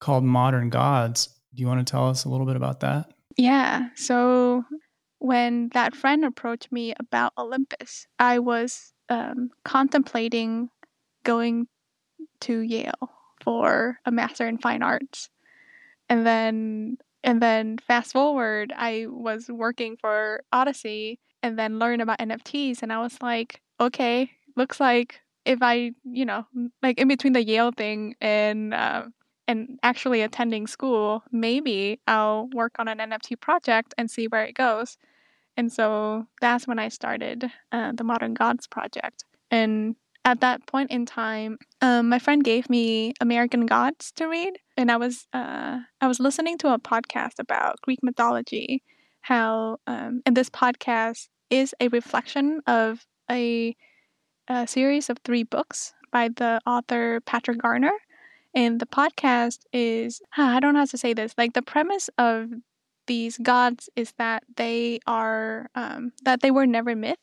called 0.00 0.22
Modern 0.22 0.70
Gods. 0.70 1.28
Do 1.54 1.62
you 1.62 1.66
want 1.66 1.84
to 1.84 1.90
tell 1.90 2.08
us 2.08 2.24
a 2.24 2.28
little 2.28 2.46
bit 2.46 2.56
about 2.56 2.80
that? 2.80 3.10
Yeah. 3.36 3.88
So 3.96 4.64
when 5.18 5.70
that 5.72 5.96
friend 5.96 6.24
approached 6.24 6.70
me 6.70 6.94
about 7.00 7.32
Olympus, 7.38 8.06
I 8.18 8.38
was 8.38 8.92
um, 9.08 9.50
contemplating 9.64 10.70
going 11.30 11.68
to 12.40 12.60
Yale 12.60 13.10
for 13.44 13.98
a 14.04 14.10
master 14.10 14.48
in 14.48 14.58
fine 14.58 14.82
arts. 14.82 15.30
And 16.08 16.26
then 16.26 16.98
and 17.22 17.40
then 17.40 17.78
fast 17.86 18.12
forward, 18.12 18.72
I 18.76 19.06
was 19.08 19.48
working 19.48 19.96
for 19.96 20.42
Odyssey 20.52 21.20
and 21.42 21.58
then 21.58 21.78
learned 21.78 22.02
about 22.02 22.18
NFTs 22.18 22.82
and 22.82 22.92
I 22.92 22.98
was 22.98 23.16
like, 23.22 23.60
okay, 23.78 24.30
looks 24.56 24.80
like 24.80 25.20
if 25.44 25.58
I, 25.62 25.92
you 26.04 26.24
know, 26.24 26.46
like 26.82 26.98
in 26.98 27.08
between 27.08 27.32
the 27.32 27.44
Yale 27.44 27.72
thing 27.72 28.16
and 28.20 28.74
uh, 28.74 29.04
and 29.46 29.78
actually 29.82 30.22
attending 30.22 30.66
school, 30.66 31.22
maybe 31.30 32.00
I'll 32.06 32.48
work 32.52 32.74
on 32.78 32.88
an 32.88 32.98
NFT 32.98 33.40
project 33.40 33.94
and 33.98 34.10
see 34.10 34.26
where 34.26 34.44
it 34.44 34.54
goes. 34.54 34.96
And 35.56 35.72
so 35.72 36.26
that's 36.40 36.66
when 36.66 36.78
I 36.78 36.88
started 36.88 37.50
uh, 37.70 37.92
the 37.92 38.04
Modern 38.04 38.34
Gods 38.34 38.66
project. 38.66 39.24
And 39.50 39.96
at 40.24 40.40
that 40.40 40.66
point 40.66 40.90
in 40.90 41.06
time, 41.06 41.58
um, 41.80 42.08
my 42.08 42.18
friend 42.18 42.44
gave 42.44 42.68
me 42.68 43.14
American 43.20 43.66
Gods 43.66 44.12
to 44.16 44.26
read, 44.26 44.58
and 44.76 44.90
I 44.90 44.96
was 44.96 45.26
uh, 45.32 45.80
I 46.00 46.06
was 46.06 46.20
listening 46.20 46.58
to 46.58 46.72
a 46.72 46.78
podcast 46.78 47.38
about 47.38 47.80
Greek 47.82 48.00
mythology. 48.02 48.82
How 49.22 49.78
um, 49.86 50.22
and 50.26 50.36
this 50.36 50.50
podcast 50.50 51.28
is 51.50 51.74
a 51.80 51.88
reflection 51.88 52.60
of 52.66 53.06
a, 53.30 53.76
a 54.48 54.66
series 54.66 55.10
of 55.10 55.18
three 55.24 55.42
books 55.42 55.92
by 56.12 56.28
the 56.28 56.60
author 56.66 57.20
Patrick 57.22 57.58
Garner. 57.58 57.92
And 58.54 58.80
the 58.80 58.86
podcast 58.86 59.60
is, 59.72 60.20
I 60.36 60.60
don't 60.60 60.74
know 60.74 60.80
how 60.80 60.86
to 60.86 60.98
say 60.98 61.12
this, 61.12 61.34
like 61.36 61.52
the 61.52 61.62
premise 61.62 62.08
of 62.18 62.50
these 63.06 63.38
gods 63.38 63.88
is 63.96 64.12
that 64.18 64.44
they 64.56 65.00
are, 65.06 65.68
um, 65.74 66.12
that 66.22 66.40
they 66.40 66.50
were 66.50 66.66
never 66.66 66.94
myth, 66.94 67.18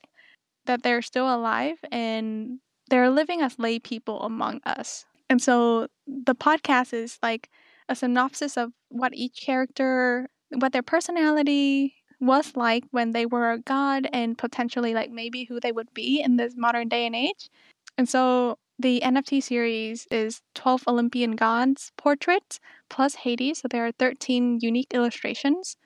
that 0.66 0.84
they're 0.84 1.02
still 1.02 1.34
alive 1.34 1.78
and 1.92 2.60
they're 2.90 3.10
living 3.10 3.42
as 3.42 3.60
lay 3.60 3.80
people 3.80 4.22
among 4.22 4.62
us. 4.66 5.06
And 5.30 5.42
so 5.42 5.88
the 6.06 6.36
podcast 6.36 6.94
is 6.94 7.20
like 7.22 7.50
a 7.90 7.96
synopsis 7.96 8.58
of 8.58 8.72
what 8.90 9.14
each 9.14 9.42
character, 9.42 10.30
what 10.52 10.72
their 10.74 10.84
personality 10.84 11.96
was 12.20 12.56
like 12.56 12.84
when 12.92 13.12
they 13.12 13.26
were 13.26 13.52
a 13.52 13.60
god 13.60 14.08
and 14.12 14.38
potentially 14.38 14.94
like 14.94 15.12
maybe 15.12 15.44
who 15.44 15.60
they 15.60 15.72
would 15.72 15.94
be 15.94 16.22
in 16.22 16.38
this 16.38 16.54
modern 16.58 16.88
day 16.88 17.06
and 17.06 17.16
age. 17.16 17.50
And 17.98 18.08
so 18.08 18.58
the 18.80 19.02
NFT 19.02 19.42
series 19.42 20.08
is 20.12 20.42
12 20.56 20.84
Olympian 20.88 21.36
gods 21.36 21.92
portraits 21.98 22.60
plus 22.90 23.16
Hades. 23.16 23.60
So 23.60 23.68
there 23.68 23.86
are 23.86 23.92
13 23.92 24.60
unique 24.62 24.94
illustrations. 24.94 25.78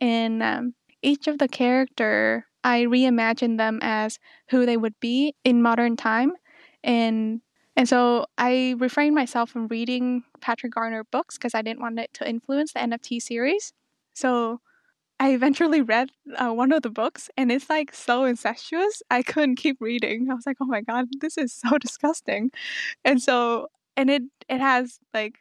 And 0.00 0.42
um, 0.42 0.74
each 1.02 1.26
of 1.26 1.38
the 1.38 1.48
character, 1.48 2.46
I 2.64 2.82
reimagine 2.82 3.58
them 3.58 3.78
as 3.82 4.18
who 4.50 4.64
they 4.64 4.76
would 4.76 4.98
be 5.00 5.34
in 5.44 5.62
modern 5.62 5.96
time. 5.96 6.32
And 6.84 7.40
and 7.76 7.88
so 7.88 8.26
I 8.36 8.74
refrained 8.78 9.14
myself 9.14 9.50
from 9.50 9.68
reading 9.68 10.24
Patrick 10.40 10.74
Garner 10.74 11.04
books 11.04 11.38
because 11.38 11.54
I 11.54 11.62
didn't 11.62 11.80
want 11.80 11.98
it 12.00 12.10
to 12.14 12.28
influence 12.28 12.72
the 12.72 12.80
NFT 12.80 13.20
series. 13.20 13.72
So 14.14 14.60
I 15.20 15.32
eventually 15.34 15.82
read 15.82 16.10
uh, 16.36 16.52
one 16.52 16.72
of 16.72 16.82
the 16.82 16.90
books 16.90 17.30
and 17.36 17.52
it's 17.52 17.70
like 17.70 17.94
so 17.94 18.24
incestuous. 18.24 19.02
I 19.10 19.22
couldn't 19.22 19.56
keep 19.56 19.78
reading. 19.80 20.28
I 20.30 20.34
was 20.34 20.46
like, 20.46 20.58
"Oh 20.60 20.66
my 20.66 20.82
god, 20.82 21.06
this 21.20 21.38
is 21.38 21.52
so 21.54 21.78
disgusting." 21.78 22.50
And 23.04 23.22
so 23.22 23.68
and 23.96 24.10
it 24.10 24.22
it 24.48 24.60
has 24.60 25.00
like 25.14 25.38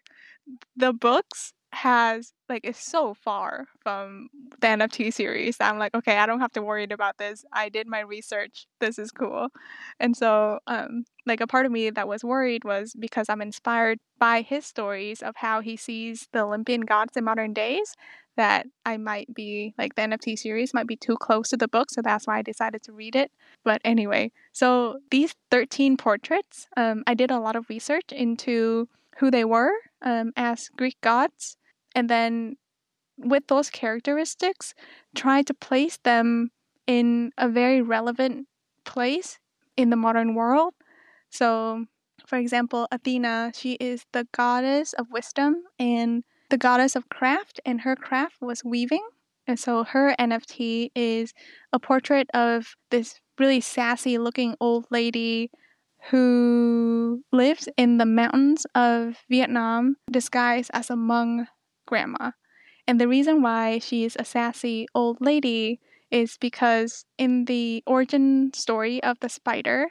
the 0.75 0.93
books 0.93 1.53
has 1.77 2.33
like 2.49 2.65
is 2.65 2.77
so 2.77 3.13
far 3.13 3.67
from 3.81 4.29
the 4.61 4.67
NFT 4.67 5.13
series. 5.13 5.57
I'm 5.59 5.77
like, 5.77 5.93
okay, 5.93 6.17
I 6.17 6.25
don't 6.25 6.39
have 6.39 6.53
to 6.53 6.61
worry 6.61 6.85
about 6.85 7.17
this. 7.19 7.45
I 7.53 7.69
did 7.69 7.87
my 7.87 7.99
research. 7.99 8.65
This 8.79 8.97
is 8.97 9.11
cool. 9.11 9.49
And 9.99 10.17
so 10.17 10.59
um 10.65 11.05
like 11.27 11.41
a 11.41 11.47
part 11.47 11.65
of 11.67 11.71
me 11.71 11.89
that 11.91 12.07
was 12.07 12.23
worried 12.23 12.63
was 12.63 12.93
because 12.97 13.29
I'm 13.29 13.41
inspired 13.41 13.99
by 14.17 14.41
his 14.41 14.65
stories 14.65 15.21
of 15.21 15.35
how 15.37 15.61
he 15.61 15.77
sees 15.77 16.27
the 16.33 16.39
Olympian 16.39 16.81
gods 16.81 17.15
in 17.15 17.23
modern 17.23 17.53
days 17.53 17.93
that 18.37 18.65
I 18.85 18.97
might 18.97 19.33
be 19.33 19.73
like 19.77 19.95
the 19.95 20.03
NFT 20.03 20.37
series 20.37 20.73
might 20.73 20.87
be 20.87 20.95
too 20.95 21.17
close 21.17 21.49
to 21.49 21.57
the 21.57 21.67
book, 21.67 21.89
so 21.89 22.01
that's 22.01 22.25
why 22.27 22.37
I 22.37 22.41
decided 22.43 22.83
to 22.83 22.93
read 22.93 23.15
it. 23.15 23.31
But 23.63 23.81
anyway, 23.83 24.31
so 24.53 24.99
these 25.11 25.33
13 25.51 25.97
portraits, 25.97 26.67
um, 26.77 27.03
I 27.07 27.15
did 27.15 27.31
a 27.31 27.39
lot 27.39 27.55
of 27.55 27.67
research 27.69 28.11
into 28.11 28.87
who 29.17 29.31
they 29.31 29.43
were 29.43 29.71
um, 30.01 30.31
as 30.35 30.69
Greek 30.77 30.97
gods, 31.01 31.56
and 31.97 32.11
then 32.11 32.57
with 33.17 33.47
those 33.47 33.71
characteristics, 33.71 34.75
try 35.15 35.41
to 35.41 35.53
place 35.55 35.97
them 36.03 36.51
in 36.85 37.31
a 37.39 37.49
very 37.49 37.81
relevant 37.81 38.45
place 38.85 39.39
in 39.75 39.89
the 39.89 39.95
modern 39.95 40.35
world. 40.35 40.75
So, 41.31 41.85
for 42.27 42.37
example, 42.37 42.87
Athena, 42.91 43.51
she 43.55 43.73
is 43.79 44.05
the 44.13 44.27
goddess 44.31 44.93
of 44.93 45.07
wisdom 45.11 45.63
and 45.79 46.23
the 46.51 46.57
goddess 46.57 46.95
of 46.95 47.09
craft, 47.09 47.59
and 47.65 47.81
her 47.81 47.95
craft 47.95 48.35
was 48.41 48.63
weaving. 48.63 49.05
And 49.47 49.59
so 49.59 49.83
her 49.83 50.15
NFT 50.19 50.91
is 50.95 51.33
a 51.73 51.79
portrait 51.79 52.29
of 52.31 52.75
this 52.91 53.19
really 53.39 53.59
sassy 53.59 54.19
looking 54.19 54.55
old 54.59 54.85
lady 54.91 55.49
who 56.11 57.23
lives 57.31 57.67
in 57.75 57.97
the 57.97 58.05
mountains 58.05 58.67
of 58.75 59.17
Vietnam 59.29 59.95
disguised 60.11 60.69
as 60.73 60.91
a 60.91 60.93
Hmong 60.93 61.47
grandma. 61.87 62.31
And 62.87 63.01
the 63.01 63.07
reason 63.07 63.41
why 63.41 63.79
she 63.79 64.05
is 64.05 64.15
a 64.19 64.25
sassy 64.25 64.87
old 64.93 65.17
lady 65.19 65.79
is 66.11 66.37
because 66.37 67.05
in 67.17 67.45
the 67.45 67.83
origin 67.87 68.51
story 68.53 69.01
of 69.03 69.19
the 69.19 69.29
spider, 69.29 69.89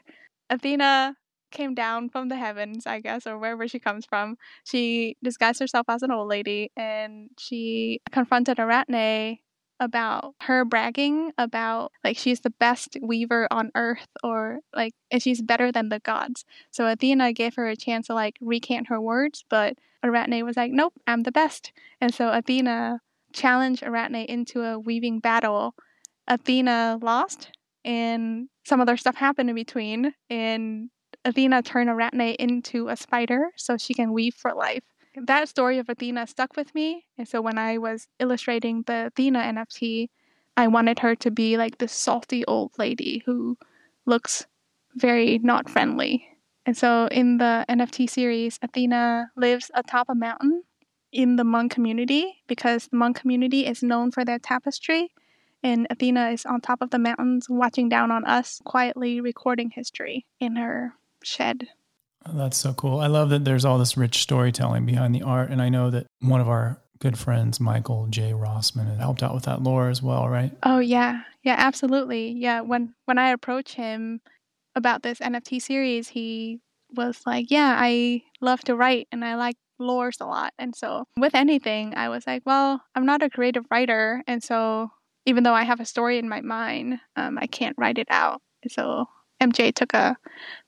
Athena 0.49 1.17
came 1.51 1.75
down 1.75 2.09
from 2.09 2.29
the 2.29 2.37
heavens, 2.37 2.87
I 2.87 3.01
guess, 3.01 3.27
or 3.27 3.39
wherever 3.39 3.67
she 3.69 3.79
comes 3.79 4.07
from. 4.07 4.37
She 4.65 5.17
disguised 5.23 5.61
herself 5.61 5.87
as 5.89 6.03
an 6.03 6.11
old 6.11 6.29
lady 6.29 6.71
and 6.77 7.31
she 7.39 8.01
confronted 8.13 8.59
Arachne 8.59 9.39
about 9.81 10.35
her 10.43 10.65
bragging 10.65 11.33
about 11.37 11.93
like 12.03 12.17
she's 12.17 12.41
the 12.41 12.51
best 12.51 12.97
weaver 13.03 13.47
on 13.51 13.71
earth 13.75 14.09
or 14.23 14.61
like 14.75 14.95
she's 15.19 15.43
better 15.43 15.71
than 15.71 15.89
the 15.89 16.01
gods. 16.01 16.45
So 16.71 16.87
Athena 16.87 17.33
gave 17.33 17.55
her 17.57 17.69
a 17.69 17.77
chance 17.77 18.07
to 18.07 18.15
like 18.15 18.37
recant 18.41 18.89
her 18.89 19.01
words, 19.01 19.45
but 19.49 19.75
Arachne 20.03 20.45
was 20.45 20.57
like, 20.57 20.73
Nope, 20.73 20.95
I'm 21.07 21.23
the 21.23 21.33
best. 21.33 21.73
And 22.01 22.15
so 22.15 22.31
Athena 22.31 23.01
challenged 23.33 23.83
Arachne 23.83 24.25
into 24.25 24.63
a 24.63 24.79
weaving 24.79 25.21
battle. 25.21 25.75
Athena 26.29 26.99
lost 27.03 27.51
and 27.85 28.49
some 28.65 28.81
other 28.81 28.97
stuff 28.97 29.17
happened 29.17 29.49
in 29.49 29.55
between 29.55 30.13
and 30.29 30.91
Athena 31.25 31.63
turned 31.63 31.91
Arachne 31.91 32.35
into 32.39 32.89
a 32.89 32.97
spider 32.97 33.51
so 33.57 33.77
she 33.77 33.95
can 33.95 34.13
weave 34.13 34.35
for 34.35 34.55
life. 34.55 34.85
That 35.17 35.49
story 35.49 35.79
of 35.79 35.89
Athena 35.89 36.27
stuck 36.27 36.57
with 36.57 36.75
me. 36.75 37.07
And 37.17 37.27
so 37.27 37.41
when 37.41 37.57
I 37.59 37.79
was 37.79 38.09
illustrating 38.19 38.83
the 38.83 39.07
Athena 39.07 39.41
NFT, 39.41 40.11
I 40.57 40.69
wanted 40.69 40.99
her 40.99 41.15
to 41.17 41.31
be 41.31 41.57
like 41.57 41.79
this 41.79 41.93
salty 41.93 42.45
old 42.45 42.73
lady 42.79 43.23
who 43.25 43.57
looks 44.05 44.47
very 44.95 45.39
not 45.39 45.71
friendly. 45.71 46.27
And 46.67 46.77
so 46.77 47.09
in 47.11 47.39
the 47.39 47.65
NFT 47.69 48.11
series, 48.11 48.59
Athena 48.61 49.31
lives 49.37 49.71
atop 49.75 50.09
a 50.09 50.15
mountain 50.15 50.65
in 51.13 51.37
the 51.37 51.45
Hmong 51.45 51.71
community 51.71 52.43
because 52.47 52.89
the 52.89 52.97
Hmong 52.97 53.15
community 53.15 53.67
is 53.67 53.83
known 53.83 54.11
for 54.11 54.25
their 54.25 54.39
tapestry. 54.39 55.13
And 55.63 55.87
Athena 55.91 56.31
is 56.31 56.45
on 56.45 56.61
top 56.61 56.83
of 56.83 56.91
the 56.91 56.99
mountains 56.99 57.47
watching 57.49 57.89
down 57.89 58.11
on 58.11 58.25
us, 58.25 58.61
quietly 58.65 59.21
recording 59.21 59.71
history 59.71 60.27
in 60.41 60.57
her 60.57 60.95
shed. 61.23 61.69
That's 62.33 62.57
so 62.57 62.73
cool. 62.73 63.01
I 63.01 63.07
love 63.07 63.31
that 63.31 63.45
there's 63.45 63.65
all 63.65 63.79
this 63.79 63.97
rich 63.97 64.21
storytelling 64.21 64.87
behind 64.87 65.15
the 65.15 65.23
art. 65.23 65.51
And 65.51 65.61
I 65.63 65.69
know 65.69 65.91
that 65.91 66.07
one 66.21 66.41
of 66.41 66.49
our 66.49 66.81
good 66.99 67.19
friends, 67.19 67.61
Michael 67.61 68.07
J. 68.09 68.33
Rossman, 68.33 68.89
had 68.89 68.99
helped 69.01 69.23
out 69.23 69.35
with 69.35 69.45
that 69.45 69.63
lore 69.63 69.89
as 69.89 70.03
well, 70.03 70.29
right? 70.29 70.53
Oh 70.63 70.79
yeah. 70.79 71.23
Yeah, 71.43 71.57
absolutely. 71.59 72.31
Yeah. 72.33 72.63
When 72.63 72.95
when 73.05 73.19
I 73.19 73.31
approached 73.31 73.75
him 73.75 74.21
about 74.75 75.03
this 75.03 75.21
NFT 75.21 75.61
series, 75.63 76.09
he 76.09 76.61
was 76.95 77.21
like, 77.27 77.51
Yeah, 77.51 77.77
I 77.79 78.23
love 78.41 78.61
to 78.63 78.77
write 78.77 79.09
and 79.13 79.25
I 79.25 79.37
like 79.37 79.57
lores 79.81 80.21
a 80.21 80.25
lot. 80.27 80.53
And 80.59 80.75
so 80.75 81.05
with 81.19 81.35
anything, 81.35 81.95
I 81.95 82.09
was 82.09 82.27
like, 82.27 82.43
Well, 82.47 82.83
I'm 82.95 83.07
not 83.07 83.23
a 83.23 83.31
creative 83.31 83.65
writer, 83.71 84.23
and 84.27 84.43
so 84.43 84.91
even 85.27 85.43
though 85.43 85.55
I 85.55 85.65
have 85.65 85.81
a 85.81 85.85
story 85.85 86.19
in 86.19 86.29
my 86.29 86.41
mind, 86.41 87.01
um, 87.17 87.37
I 87.37 87.47
can't 87.47 87.77
write 87.77 87.99
it 87.99 88.07
out. 88.11 88.41
so 88.69 89.07
MJ 89.41 89.75
took 89.75 89.95
a 89.95 90.17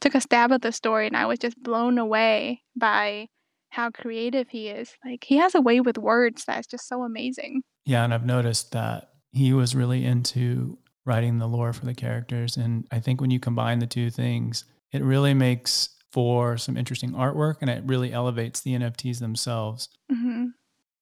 took 0.00 0.14
a 0.14 0.20
stab 0.20 0.52
at 0.52 0.62
the 0.62 0.72
story 0.72 1.06
and 1.06 1.16
I 1.16 1.26
was 1.26 1.38
just 1.38 1.62
blown 1.62 1.98
away 1.98 2.62
by 2.76 3.28
how 3.70 3.90
creative 3.90 4.48
he 4.48 4.68
is. 4.68 4.92
Like 5.04 5.24
he 5.24 5.36
has 5.38 5.54
a 5.54 5.60
way 5.60 5.80
with 5.80 5.98
words 5.98 6.44
that's 6.46 6.66
just 6.66 6.88
so 6.88 7.02
amazing. 7.02 7.62
Yeah, 7.84 8.04
and 8.04 8.12
I've 8.12 8.26
noticed 8.26 8.72
that 8.72 9.10
he 9.32 9.52
was 9.52 9.74
really 9.74 10.04
into 10.04 10.78
writing 11.04 11.38
the 11.38 11.46
lore 11.46 11.72
for 11.72 11.86
the 11.86 11.94
characters 11.94 12.56
and 12.56 12.86
I 12.92 13.00
think 13.00 13.20
when 13.20 13.30
you 13.30 13.40
combine 13.40 13.78
the 13.78 13.86
two 13.86 14.10
things, 14.10 14.64
it 14.92 15.02
really 15.02 15.34
makes 15.34 15.90
for 16.12 16.56
some 16.56 16.76
interesting 16.76 17.12
artwork 17.12 17.56
and 17.60 17.70
it 17.70 17.82
really 17.86 18.12
elevates 18.12 18.60
the 18.60 18.72
NFTs 18.72 19.18
themselves. 19.18 19.88
Mm-hmm. 20.10 20.46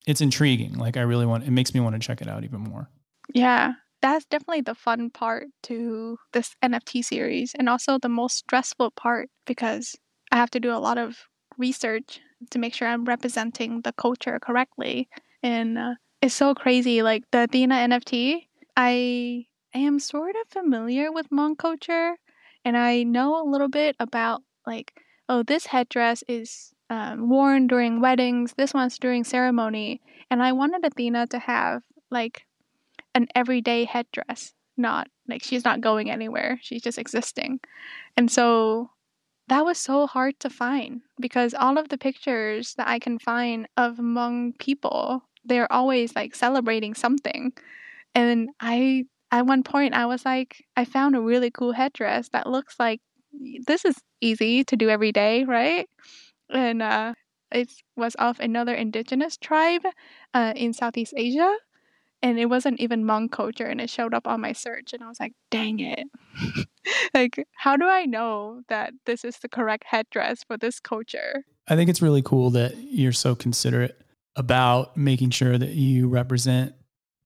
It's 0.06 0.20
intriguing. 0.20 0.74
Like 0.74 0.96
I 0.96 1.02
really 1.02 1.26
want 1.26 1.44
it 1.44 1.50
makes 1.50 1.74
me 1.74 1.80
want 1.80 1.94
to 1.94 2.04
check 2.04 2.20
it 2.20 2.28
out 2.28 2.44
even 2.44 2.60
more. 2.60 2.90
Yeah 3.34 3.72
that's 4.12 4.24
definitely 4.26 4.60
the 4.60 4.74
fun 4.74 5.10
part 5.10 5.48
to 5.64 6.18
this 6.32 6.54
NFT 6.62 7.04
series 7.04 7.54
and 7.58 7.68
also 7.68 7.98
the 7.98 8.08
most 8.08 8.36
stressful 8.38 8.92
part 8.92 9.28
because 9.46 9.96
I 10.30 10.36
have 10.36 10.50
to 10.50 10.60
do 10.60 10.72
a 10.72 10.78
lot 10.78 10.96
of 10.96 11.16
research 11.58 12.20
to 12.50 12.58
make 12.58 12.74
sure 12.74 12.86
I'm 12.86 13.04
representing 13.04 13.80
the 13.80 13.92
culture 13.92 14.38
correctly. 14.40 15.08
And 15.42 15.76
uh, 15.76 15.94
it's 16.22 16.34
so 16.34 16.54
crazy. 16.54 17.02
Like 17.02 17.24
the 17.32 17.44
Athena 17.44 17.74
NFT, 17.74 18.46
I 18.76 19.46
am 19.74 19.98
sort 19.98 20.36
of 20.40 20.48
familiar 20.48 21.10
with 21.10 21.28
Hmong 21.30 21.58
culture, 21.58 22.16
and 22.64 22.76
I 22.76 23.02
know 23.02 23.42
a 23.42 23.48
little 23.48 23.68
bit 23.68 23.96
about 23.98 24.42
like, 24.66 24.92
oh, 25.28 25.42
this 25.42 25.66
headdress 25.66 26.22
is 26.28 26.72
um, 26.90 27.28
worn 27.28 27.66
during 27.66 28.00
weddings. 28.00 28.54
This 28.56 28.72
one's 28.72 28.98
during 28.98 29.24
ceremony, 29.24 30.00
and 30.30 30.42
I 30.42 30.52
wanted 30.52 30.84
Athena 30.84 31.26
to 31.28 31.38
have 31.40 31.82
like 32.10 32.45
an 33.16 33.28
everyday 33.34 33.86
headdress, 33.86 34.54
not 34.76 35.08
like 35.28 35.42
she's 35.44 35.64
not 35.66 35.82
going 35.82 36.10
anywhere. 36.12 36.60
She's 36.62 36.82
just 36.82 36.98
existing, 36.98 37.60
and 38.16 38.30
so 38.30 38.90
that 39.48 39.64
was 39.64 39.78
so 39.78 40.06
hard 40.06 40.38
to 40.40 40.50
find 40.50 41.02
because 41.20 41.54
all 41.54 41.78
of 41.78 41.88
the 41.88 41.98
pictures 41.98 42.74
that 42.76 42.88
I 42.88 42.98
can 42.98 43.18
find 43.18 43.68
of 43.76 43.96
Hmong 43.98 44.58
people, 44.58 45.22
they're 45.44 45.72
always 45.72 46.16
like 46.16 46.34
celebrating 46.34 46.94
something. 46.94 47.52
And 48.14 48.50
I, 48.60 49.04
at 49.32 49.46
one 49.46 49.62
point, 49.62 49.94
I 49.94 50.06
was 50.06 50.24
like, 50.24 50.64
I 50.76 50.84
found 50.84 51.16
a 51.16 51.20
really 51.20 51.50
cool 51.50 51.72
headdress 51.72 52.30
that 52.30 52.48
looks 52.48 52.76
like 52.78 53.00
this 53.66 53.84
is 53.84 53.96
easy 54.20 54.64
to 54.64 54.76
do 54.76 54.90
every 54.90 55.12
day, 55.12 55.44
right? 55.44 55.88
And 56.50 56.82
uh, 56.82 57.14
it 57.52 57.72
was 57.96 58.14
of 58.16 58.40
another 58.40 58.74
indigenous 58.74 59.36
tribe 59.36 59.82
uh, 60.34 60.52
in 60.56 60.72
Southeast 60.72 61.14
Asia. 61.16 61.54
And 62.22 62.38
it 62.38 62.46
wasn't 62.46 62.80
even 62.80 63.04
Hmong 63.04 63.30
culture, 63.30 63.66
and 63.66 63.80
it 63.80 63.90
showed 63.90 64.14
up 64.14 64.26
on 64.26 64.40
my 64.40 64.52
search. 64.52 64.92
And 64.92 65.02
I 65.02 65.08
was 65.08 65.20
like, 65.20 65.32
dang 65.50 65.80
it. 65.80 66.06
like, 67.14 67.46
how 67.54 67.76
do 67.76 67.86
I 67.86 68.06
know 68.06 68.62
that 68.68 68.94
this 69.04 69.24
is 69.24 69.38
the 69.38 69.48
correct 69.48 69.84
headdress 69.86 70.42
for 70.46 70.56
this 70.56 70.80
culture? 70.80 71.44
I 71.68 71.76
think 71.76 71.90
it's 71.90 72.02
really 72.02 72.22
cool 72.22 72.50
that 72.50 72.74
you're 72.76 73.12
so 73.12 73.34
considerate 73.34 74.00
about 74.34 74.96
making 74.96 75.30
sure 75.30 75.58
that 75.58 75.70
you 75.70 76.08
represent 76.08 76.74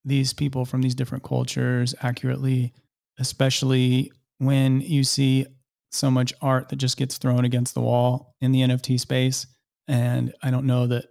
these 0.04 0.32
people 0.32 0.64
from 0.64 0.82
these 0.82 0.94
different 0.94 1.24
cultures 1.24 1.94
accurately, 2.02 2.72
especially 3.18 4.10
when 4.38 4.80
you 4.80 5.04
see 5.04 5.46
so 5.90 6.10
much 6.10 6.32
art 6.40 6.68
that 6.68 6.76
just 6.76 6.96
gets 6.96 7.18
thrown 7.18 7.44
against 7.44 7.74
the 7.74 7.80
wall 7.80 8.34
in 8.40 8.52
the 8.52 8.60
NFT 8.60 8.98
space. 8.98 9.46
And 9.88 10.32
I 10.42 10.50
don't 10.50 10.66
know 10.66 10.86
that, 10.86 11.06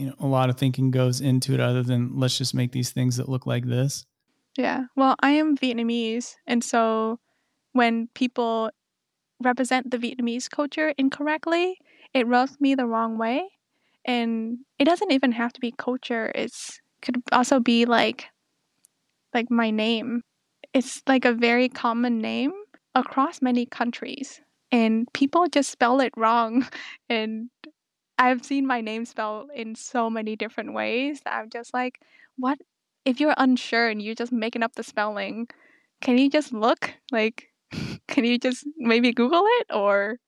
you 0.00 0.06
know, 0.06 0.14
a 0.18 0.26
lot 0.26 0.48
of 0.48 0.56
thinking 0.56 0.90
goes 0.90 1.20
into 1.20 1.52
it 1.52 1.60
other 1.60 1.82
than 1.82 2.18
let's 2.18 2.38
just 2.38 2.54
make 2.54 2.72
these 2.72 2.90
things 2.90 3.18
that 3.18 3.28
look 3.28 3.46
like 3.46 3.66
this. 3.66 4.06
Yeah. 4.56 4.84
Well, 4.96 5.14
I 5.20 5.32
am 5.32 5.58
Vietnamese. 5.58 6.36
And 6.46 6.64
so 6.64 7.20
when 7.72 8.08
people 8.14 8.70
represent 9.42 9.90
the 9.90 9.98
Vietnamese 9.98 10.48
culture 10.48 10.94
incorrectly, 10.96 11.76
it 12.14 12.26
rubs 12.26 12.58
me 12.60 12.74
the 12.74 12.86
wrong 12.86 13.18
way. 13.18 13.46
And 14.06 14.60
it 14.78 14.86
doesn't 14.86 15.12
even 15.12 15.32
have 15.32 15.52
to 15.52 15.60
be 15.60 15.70
culture. 15.76 16.32
It's 16.34 16.80
could 17.02 17.22
also 17.30 17.60
be 17.60 17.84
like 17.84 18.26
like 19.34 19.50
my 19.50 19.70
name. 19.70 20.22
It's 20.72 21.02
like 21.06 21.26
a 21.26 21.34
very 21.34 21.68
common 21.68 22.18
name 22.20 22.52
across 22.94 23.42
many 23.42 23.66
countries 23.66 24.40
and 24.72 25.12
people 25.12 25.46
just 25.48 25.70
spell 25.70 26.00
it 26.00 26.12
wrong 26.16 26.66
and 27.08 27.50
I've 28.20 28.44
seen 28.44 28.66
my 28.66 28.82
name 28.82 29.06
spelled 29.06 29.48
in 29.54 29.74
so 29.74 30.10
many 30.10 30.36
different 30.36 30.74
ways 30.74 31.22
that 31.24 31.34
I'm 31.34 31.48
just 31.48 31.72
like, 31.72 32.02
what 32.36 32.58
if 33.06 33.18
you're 33.18 33.34
unsure 33.38 33.88
and 33.88 34.02
you're 34.02 34.14
just 34.14 34.30
making 34.30 34.62
up 34.62 34.74
the 34.74 34.82
spelling, 34.82 35.48
can 36.02 36.18
you 36.18 36.28
just 36.28 36.52
look? 36.52 36.92
Like 37.10 37.48
can 38.08 38.26
you 38.26 38.38
just 38.38 38.66
maybe 38.76 39.12
Google 39.12 39.44
it 39.60 39.74
or, 39.74 40.18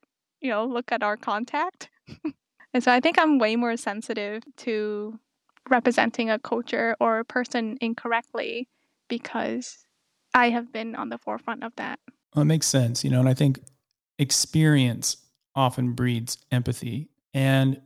you 0.41 0.49
know, 0.49 0.65
look 0.65 0.91
at 0.91 1.03
our 1.03 1.19
contact? 1.19 1.91
and 2.73 2.83
so 2.83 2.91
I 2.91 2.99
think 2.99 3.19
I'm 3.19 3.39
way 3.39 3.57
more 3.57 3.77
sensitive 3.77 4.43
to 4.59 5.19
representing 5.69 6.31
a 6.31 6.39
culture 6.39 6.97
or 6.99 7.19
a 7.19 7.27
person 7.27 7.77
incorrectly 7.83 8.69
because 9.07 9.85
I 10.33 10.49
have 10.49 10.73
been 10.73 10.95
on 10.95 11.11
the 11.11 11.19
forefront 11.19 11.63
of 11.63 11.77
that. 11.77 11.99
Well, 12.35 12.41
it 12.43 12.47
makes 12.47 12.67
sense, 12.67 13.05
you 13.05 13.11
know, 13.11 13.21
and 13.21 13.29
I 13.29 13.35
think 13.35 13.61
experience 14.19 15.19
often 15.55 15.93
breeds 15.93 16.39
empathy. 16.51 17.11
And 17.35 17.81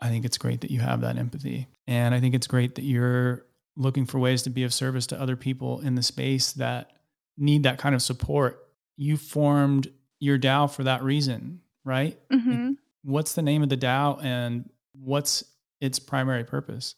I 0.00 0.08
think 0.08 0.24
it's 0.24 0.38
great 0.38 0.62
that 0.62 0.70
you 0.70 0.80
have 0.80 1.02
that 1.02 1.18
empathy. 1.18 1.68
And 1.86 2.14
I 2.14 2.20
think 2.20 2.34
it's 2.34 2.46
great 2.46 2.74
that 2.76 2.84
you're 2.84 3.46
looking 3.76 4.06
for 4.06 4.18
ways 4.18 4.42
to 4.42 4.50
be 4.50 4.64
of 4.64 4.74
service 4.74 5.06
to 5.08 5.20
other 5.20 5.36
people 5.36 5.80
in 5.80 5.94
the 5.94 6.02
space 6.02 6.52
that 6.52 6.90
need 7.36 7.62
that 7.62 7.78
kind 7.78 7.94
of 7.94 8.02
support 8.02 8.66
you 8.96 9.16
formed 9.16 9.88
your 10.18 10.38
DAO 10.38 10.70
for 10.70 10.84
that 10.84 11.02
reason, 11.02 11.62
right? 11.84 12.18
Mm-hmm. 12.30 12.72
What's 13.02 13.32
the 13.32 13.40
name 13.40 13.62
of 13.62 13.70
the 13.70 13.76
DAO 13.78 14.22
and 14.22 14.68
what's 14.92 15.42
its 15.80 15.98
primary 15.98 16.44
purpose? 16.44 16.96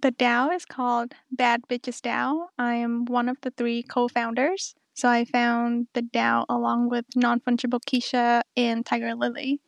The 0.00 0.12
DAO 0.12 0.54
is 0.54 0.64
called 0.64 1.12
Bad 1.30 1.62
Bitches 1.68 2.00
DAO. 2.00 2.46
I 2.58 2.76
am 2.76 3.04
one 3.04 3.28
of 3.28 3.36
the 3.42 3.50
three 3.50 3.82
co 3.82 4.08
founders. 4.08 4.74
So 4.94 5.08
I 5.08 5.26
found 5.26 5.88
the 5.92 6.02
DAO 6.02 6.46
along 6.48 6.88
with 6.88 7.04
Non 7.14 7.40
Fungible 7.40 7.80
Keisha 7.84 8.42
and 8.56 8.86
Tiger 8.86 9.14
Lily. 9.14 9.60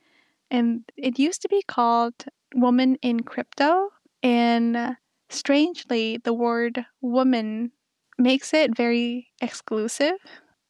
And 0.50 0.85
it 0.96 1.18
used 1.18 1.42
to 1.42 1.48
be 1.48 1.62
called 1.66 2.14
Woman 2.54 2.96
in 3.02 3.20
Crypto. 3.20 3.90
And 4.22 4.96
strangely, 5.28 6.18
the 6.22 6.32
word 6.32 6.87
woman 7.00 7.72
makes 8.18 8.54
it 8.54 8.76
very 8.76 9.28
exclusive 9.42 10.16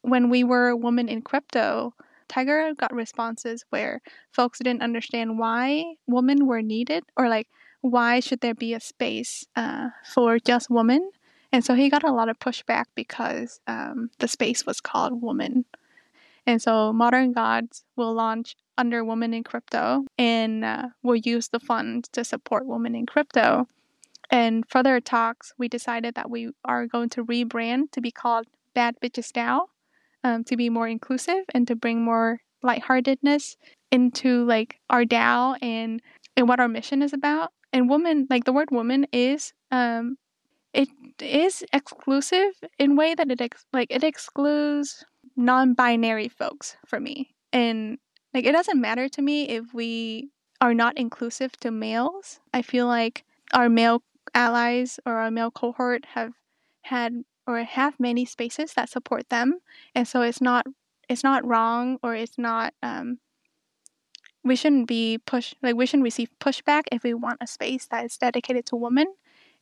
when 0.06 0.30
we 0.30 0.44
were 0.44 0.76
Woman 0.76 1.08
in 1.08 1.20
Crypto, 1.20 1.92
Tiger 2.28 2.72
got 2.74 2.94
responses 2.94 3.64
where 3.70 4.00
folks 4.30 4.58
didn't 4.60 4.82
understand 4.82 5.38
why 5.38 5.84
women 6.06 6.46
were 6.46 6.62
needed 6.62 7.02
or 7.16 7.28
like 7.28 7.48
why 7.80 8.20
should 8.20 8.40
there 8.40 8.54
be 8.54 8.72
a 8.72 8.80
space 8.80 9.44
uh, 9.56 9.88
for 10.14 10.38
just 10.38 10.70
women. 10.70 11.10
And 11.52 11.64
so 11.64 11.74
he 11.74 11.90
got 11.90 12.04
a 12.04 12.12
lot 12.12 12.28
of 12.28 12.38
pushback 12.38 12.84
because 12.94 13.60
um, 13.66 14.10
the 14.18 14.28
space 14.28 14.64
was 14.64 14.80
called 14.80 15.22
Woman. 15.22 15.64
And 16.46 16.62
so 16.62 16.92
Modern 16.92 17.32
Gods 17.32 17.84
will 17.96 18.14
launch 18.14 18.56
under 18.78 19.04
Women 19.04 19.34
in 19.34 19.42
Crypto 19.42 20.04
and 20.16 20.64
uh, 20.64 20.88
will 21.02 21.16
use 21.16 21.48
the 21.48 21.60
funds 21.60 22.08
to 22.10 22.24
support 22.24 22.66
Women 22.66 22.94
in 22.94 23.06
Crypto. 23.06 23.66
And 24.30 24.64
further 24.68 25.00
talks, 25.00 25.52
we 25.58 25.68
decided 25.68 26.14
that 26.14 26.30
we 26.30 26.50
are 26.64 26.86
going 26.86 27.08
to 27.10 27.24
rebrand 27.24 27.90
to 27.92 28.00
be 28.00 28.10
called 28.10 28.46
Bad 28.74 28.96
Bitches 29.02 29.32
DAO 29.32 29.66
um, 30.24 30.44
to 30.44 30.56
be 30.56 30.68
more 30.68 30.88
inclusive 30.88 31.44
and 31.54 31.66
to 31.68 31.76
bring 31.76 32.02
more 32.02 32.40
lightheartedness 32.62 33.56
into 33.90 34.44
like 34.44 34.76
our 34.90 35.04
DAO 35.04 35.56
and 35.62 36.02
and 36.36 36.48
what 36.48 36.60
our 36.60 36.68
mission 36.68 37.02
is 37.02 37.12
about. 37.12 37.52
And 37.72 37.88
woman, 37.88 38.26
like 38.28 38.44
the 38.44 38.52
word 38.52 38.70
woman 38.70 39.06
is 39.12 39.52
um 39.70 40.16
it 40.74 40.88
is 41.20 41.64
exclusive 41.72 42.52
in 42.78 42.96
way 42.96 43.14
that 43.14 43.30
it 43.30 43.40
ex- 43.40 43.64
like 43.72 43.88
it 43.90 44.04
excludes 44.04 45.04
non-binary 45.36 46.28
folks 46.28 46.76
for 46.86 47.00
me. 47.00 47.34
And 47.52 47.98
like 48.34 48.44
it 48.44 48.52
doesn't 48.52 48.80
matter 48.80 49.08
to 49.08 49.22
me 49.22 49.48
if 49.48 49.72
we 49.72 50.30
are 50.60 50.74
not 50.74 50.96
inclusive 50.96 51.52
to 51.58 51.70
males. 51.70 52.40
I 52.52 52.62
feel 52.62 52.86
like 52.86 53.24
our 53.52 53.68
male 53.68 54.02
allies 54.34 54.98
or 55.06 55.14
our 55.14 55.30
male 55.30 55.50
cohort 55.50 56.04
have 56.14 56.32
had 56.82 57.24
or 57.46 57.62
have 57.62 57.98
many 58.00 58.24
spaces 58.24 58.74
that 58.74 58.88
support 58.88 59.28
them 59.28 59.60
and 59.94 60.06
so 60.06 60.22
it's 60.22 60.40
not 60.40 60.66
it's 61.08 61.22
not 61.22 61.46
wrong 61.46 61.98
or 62.02 62.14
it's 62.14 62.38
not 62.38 62.74
um, 62.82 63.18
we 64.42 64.56
shouldn't 64.56 64.88
be 64.88 65.18
pushed 65.26 65.54
like 65.62 65.76
we 65.76 65.86
shouldn't 65.86 66.04
receive 66.04 66.30
pushback 66.40 66.82
if 66.92 67.02
we 67.02 67.14
want 67.14 67.38
a 67.40 67.46
space 67.46 67.86
that 67.86 68.04
is 68.04 68.16
dedicated 68.16 68.66
to 68.66 68.76
women 68.76 69.06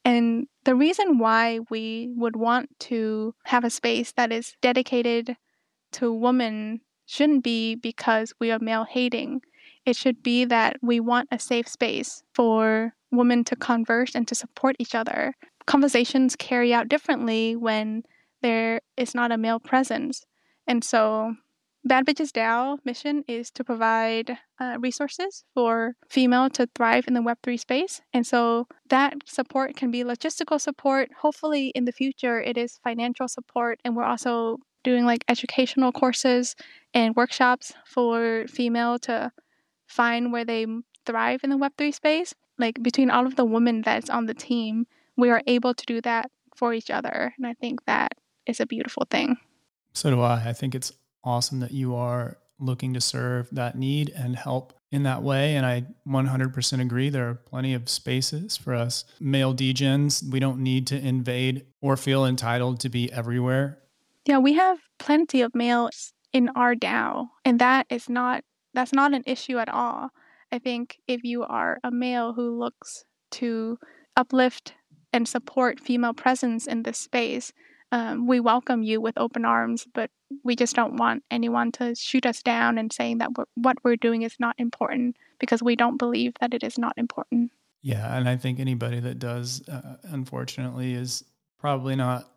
and 0.04 0.46
the 0.64 0.74
reason 0.74 1.18
why 1.18 1.60
we 1.70 2.10
would 2.16 2.37
want 2.37 2.68
to 2.78 3.34
have 3.44 3.64
a 3.64 3.70
space 3.70 4.12
that 4.12 4.32
is 4.32 4.56
dedicated 4.60 5.37
to 5.94 6.12
women 6.12 6.80
shouldn't 7.07 7.44
be 7.44 7.74
because 7.74 8.33
we 8.40 8.50
are 8.50 8.59
male 8.59 8.85
hating 8.85 9.40
it 9.87 9.96
should 9.96 10.22
be 10.22 10.46
that 10.46 10.76
we 10.80 10.98
want 10.98 11.28
a 11.30 11.38
safe 11.38 11.68
space 11.68 12.22
for 12.33 12.94
women 13.11 13.44
to 13.44 13.54
converse 13.54 14.14
and 14.14 14.26
to 14.26 14.35
support 14.35 14.76
each 14.78 14.94
other 14.94 15.35
conversations 15.66 16.37
carry 16.37 16.74
out 16.74 16.88
differently 16.88 17.57
when 17.57 18.02
there 18.42 18.80
is 18.96 19.14
not 19.14 19.33
a 19.33 19.38
male 19.38 19.61
presence. 19.61 20.24
And 20.66 20.85
so, 20.85 21.35
Bad 21.87 22.07
Bitches 22.07 22.33
DAO 22.33 22.78
mission 22.85 23.24
is 23.28 23.50
to 23.50 23.64
provide 23.64 24.38
uh, 24.59 24.78
resources 24.80 25.44
for 25.52 25.94
female 26.09 26.48
to 26.50 26.66
thrive 26.74 27.04
in 27.07 27.12
the 27.12 27.20
Web3 27.20 27.61
space. 27.61 28.00
And 28.12 28.26
so, 28.26 28.66
that 28.88 29.14
support 29.26 29.76
can 29.76 29.90
be 29.90 30.02
logistical 30.02 30.61
support. 30.61 31.11
Hopefully, 31.20 31.68
in 31.74 31.85
the 31.85 31.92
future, 31.92 32.40
it 32.40 32.57
is 32.57 32.80
financial 32.83 33.28
support. 33.28 33.80
And 33.85 33.96
we're 33.96 34.04
also 34.04 34.59
doing 34.85 35.05
like 35.05 35.25
educational 35.29 35.90
courses 35.90 36.55
and 36.92 37.16
workshops 37.16 37.73
for 37.85 38.44
female 38.47 38.99
to 39.01 39.33
find 39.87 40.33
where 40.33 40.44
they 40.44 40.66
thrive 41.05 41.40
in 41.42 41.51
the 41.51 41.59
Web3 41.59 41.92
space. 41.92 42.35
Like, 42.57 42.81
between 42.83 43.11
all 43.11 43.27
of 43.27 43.35
the 43.35 43.44
women 43.44 43.83
that's 43.83 44.09
on 44.09 44.27
the 44.27 44.35
team, 44.35 44.87
we 45.16 45.31
are 45.31 45.42
able 45.47 45.75
to 45.75 45.87
do 45.87 46.01
that 46.03 46.31
for 46.55 46.73
each 46.73 46.88
other. 46.88 47.35
And 47.37 47.47
I 47.47 47.55
think 47.55 47.85
that 47.87 48.12
is 48.47 48.61
a 48.61 48.66
beautiful 48.66 49.07
thing. 49.11 49.37
So 49.92 50.11
do 50.11 50.20
I. 50.20 50.51
I 50.51 50.53
think 50.53 50.75
it's 50.75 50.92
awesome 51.25 51.61
that 51.61 51.73
you 51.73 51.97
are 51.97 52.38
looking 52.61 52.94
to 52.94 53.01
serve 53.01 53.49
that 53.51 53.77
need 53.77 54.12
and 54.16 54.37
help 54.37 54.73
in 54.92 55.03
that 55.03 55.23
way. 55.23 55.57
And 55.57 55.66
I 55.66 55.87
100% 56.07 56.81
agree. 56.81 57.11
There 57.11 57.29
are 57.29 57.35
plenty 57.35 57.75
of 57.75 57.88
spaces 57.88 58.57
for 58.57 58.75
us 58.75 59.05
male 59.18 59.55
degens. 59.55 60.23
We 60.31 60.38
don't 60.38 60.61
need 60.61 60.87
to 60.88 60.97
invade 60.97 61.66
or 61.83 61.97
feel 61.97 62.25
entitled 62.25 62.79
to 62.81 62.88
be 62.88 63.12
everywhere. 63.12 63.79
Yeah, 64.26 64.38
we 64.38 64.54
have 64.54 64.78
plenty 64.98 65.42
of 65.42 65.54
males 65.54 66.12
in 66.32 66.48
our 66.56 66.74
DAO, 66.74 67.28
and 67.44 67.58
that 67.58 67.87
is 67.90 68.08
not 68.08 68.42
that's 68.72 68.92
not 68.92 69.14
an 69.14 69.22
issue 69.26 69.58
at 69.58 69.68
all. 69.68 70.10
I 70.50 70.58
think 70.58 70.98
if 71.06 71.24
you 71.24 71.44
are 71.44 71.78
a 71.84 71.90
male 71.90 72.32
who 72.32 72.58
looks 72.58 73.04
to 73.32 73.78
uplift 74.16 74.74
and 75.12 75.28
support 75.28 75.78
female 75.78 76.14
presence 76.14 76.66
in 76.66 76.82
this 76.82 76.98
space, 76.98 77.52
um, 77.92 78.26
we 78.26 78.40
welcome 78.40 78.82
you 78.82 79.00
with 79.00 79.16
open 79.16 79.44
arms, 79.44 79.87
but 79.94 80.10
we 80.42 80.56
just 80.56 80.74
don't 80.74 80.96
want 80.96 81.22
anyone 81.30 81.70
to 81.72 81.94
shoot 81.94 82.26
us 82.26 82.42
down 82.42 82.78
and 82.78 82.92
saying 82.92 83.18
that 83.18 83.37
we're, 83.37 83.44
what 83.54 83.76
we're 83.84 83.96
doing 83.96 84.22
is 84.22 84.34
not 84.40 84.56
important 84.58 85.16
because 85.38 85.62
we 85.62 85.76
don't 85.76 85.98
believe 85.98 86.32
that 86.40 86.54
it 86.54 86.64
is 86.64 86.78
not 86.78 86.94
important. 86.96 87.52
Yeah, 87.82 88.16
and 88.16 88.28
I 88.28 88.37
think 88.37 88.58
anybody 88.58 88.98
that 89.00 89.18
does, 89.18 89.68
uh, 89.68 89.96
unfortunately, 90.04 90.94
is 90.94 91.22
probably 91.58 91.94
not 91.94 92.28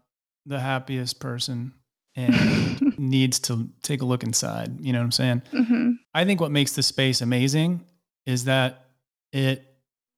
the 0.48 0.60
happiest 0.60 1.20
person 1.20 1.74
and 2.18 2.98
needs 2.98 3.38
to 3.38 3.70
take 3.84 4.02
a 4.02 4.06
look 4.06 4.24
inside. 4.24 4.80
You 4.82 4.92
know 4.92 5.00
what 5.00 5.06
I'm 5.06 5.12
saying? 5.12 5.42
Mm-hmm. 5.54 5.92
I 6.16 6.26
think 6.26 6.42
what 6.42 6.50
makes 6.52 6.72
the 6.72 6.82
space 6.82 7.22
amazing 7.22 7.86
is 8.26 8.46
that 8.46 8.88
it 9.32 9.64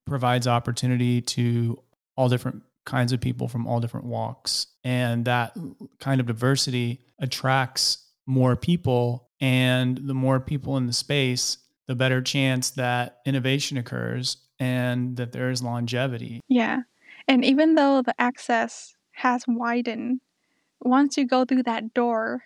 provides 0.07 0.47
opportunity 0.47 1.21
to 1.21 1.77
all 2.15 2.29
different 2.29 2.63
kinds 2.85 3.11
of 3.11 3.19
people 3.19 3.49
from 3.49 3.67
all 3.67 3.81
different 3.81 4.05
walks. 4.05 4.67
And 4.83 5.25
that 5.25 5.57
kind 5.99 6.21
of 6.21 6.27
diversity 6.27 7.01
attracts 7.19 8.05
more 8.25 8.55
people. 8.55 9.29
And 9.41 9.97
the 9.97 10.13
more 10.13 10.39
people 10.39 10.77
in 10.77 10.85
the 10.87 10.93
space, 10.93 11.57
the 11.87 11.95
better 11.95 12.21
chance 12.21 12.71
that 12.71 13.19
innovation 13.25 13.77
occurs 13.77 14.37
and 14.59 15.17
that 15.17 15.31
there 15.31 15.49
is 15.49 15.61
longevity. 15.61 16.41
Yeah. 16.47 16.79
And 17.27 17.45
even 17.45 17.75
though 17.75 18.01
the 18.01 18.15
access 18.19 18.93
has 19.19 19.45
widened, 19.47 20.21
once 20.81 21.17
you 21.17 21.27
go 21.27 21.45
through 21.45 21.63
that 21.63 21.93
door, 21.93 22.43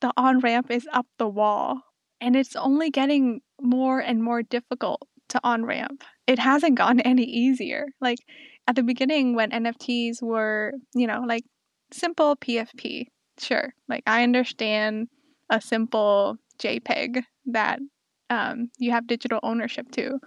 the 0.00 0.12
on 0.16 0.40
ramp 0.40 0.70
is 0.70 0.86
up 0.92 1.06
the 1.18 1.28
wall. 1.28 1.82
And 2.20 2.34
it's 2.36 2.56
only 2.56 2.90
getting 2.90 3.40
more 3.60 4.00
and 4.00 4.22
more 4.22 4.42
difficult 4.42 5.02
to 5.28 5.40
on 5.42 5.64
ramp. 5.64 6.04
It 6.26 6.38
hasn't 6.38 6.76
gotten 6.76 7.00
any 7.00 7.24
easier. 7.24 7.86
Like 8.00 8.18
at 8.66 8.76
the 8.76 8.82
beginning 8.82 9.34
when 9.34 9.50
NFTs 9.50 10.22
were, 10.22 10.72
you 10.94 11.06
know, 11.06 11.22
like 11.26 11.44
simple 11.92 12.36
PFP, 12.36 13.06
sure. 13.38 13.74
Like 13.88 14.02
I 14.06 14.22
understand 14.22 15.08
a 15.50 15.60
simple 15.60 16.36
JPEG 16.58 17.22
that 17.46 17.80
um, 18.30 18.70
you 18.78 18.92
have 18.92 19.06
digital 19.06 19.40
ownership 19.42 19.90
to. 19.92 20.18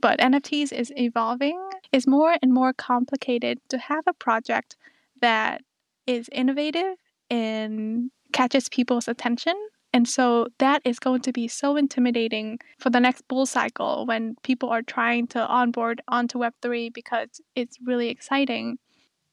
But 0.00 0.20
NFTs 0.20 0.72
is 0.72 0.92
evolving, 0.96 1.58
is 1.90 2.06
more 2.06 2.36
and 2.42 2.52
more 2.52 2.72
complicated 2.72 3.58
to 3.70 3.78
have 3.78 4.04
a 4.06 4.12
project 4.12 4.76
that 5.20 5.62
is 6.06 6.28
innovative 6.32 6.96
and 7.30 8.10
catches 8.32 8.68
people's 8.68 9.08
attention 9.08 9.54
and 9.96 10.06
so 10.06 10.48
that 10.58 10.82
is 10.84 10.98
going 10.98 11.22
to 11.22 11.32
be 11.32 11.48
so 11.48 11.76
intimidating 11.76 12.58
for 12.78 12.90
the 12.90 13.00
next 13.00 13.26
bull 13.28 13.46
cycle 13.46 14.04
when 14.04 14.36
people 14.42 14.68
are 14.68 14.82
trying 14.82 15.26
to 15.28 15.46
onboard 15.46 16.02
onto 16.06 16.38
Web3 16.38 16.92
because 16.92 17.40
it's 17.54 17.78
really 17.82 18.10
exciting. 18.10 18.76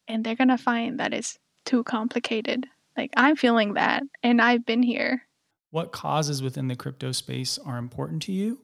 And 0.08 0.24
they're 0.24 0.38
going 0.38 0.48
to 0.48 0.58
find 0.58 1.02
that 1.02 1.14
it's 1.14 1.38
too 1.66 1.84
complicated. 1.84 2.66
Like 2.96 3.12
I'm 3.18 3.36
feeling 3.36 3.74
that, 3.74 4.04
and 4.24 4.42
I've 4.42 4.66
been 4.66 4.84
here. 4.84 5.24
What 5.70 5.92
causes 5.92 6.42
within 6.42 6.70
the 6.70 6.78
crypto 6.78 7.12
space 7.12 7.58
are 7.58 7.78
important 7.78 8.22
to 8.24 8.32
you? 8.32 8.62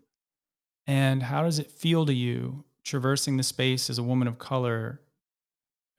And 0.87 1.23
how 1.23 1.43
does 1.43 1.59
it 1.59 1.69
feel 1.69 2.05
to 2.05 2.13
you 2.13 2.63
traversing 2.85 3.35
the 3.35 3.43
space 3.43 3.89
as 3.89 3.97
a 3.97 4.03
woman 4.03 4.29
of 4.29 4.39
color? 4.39 5.01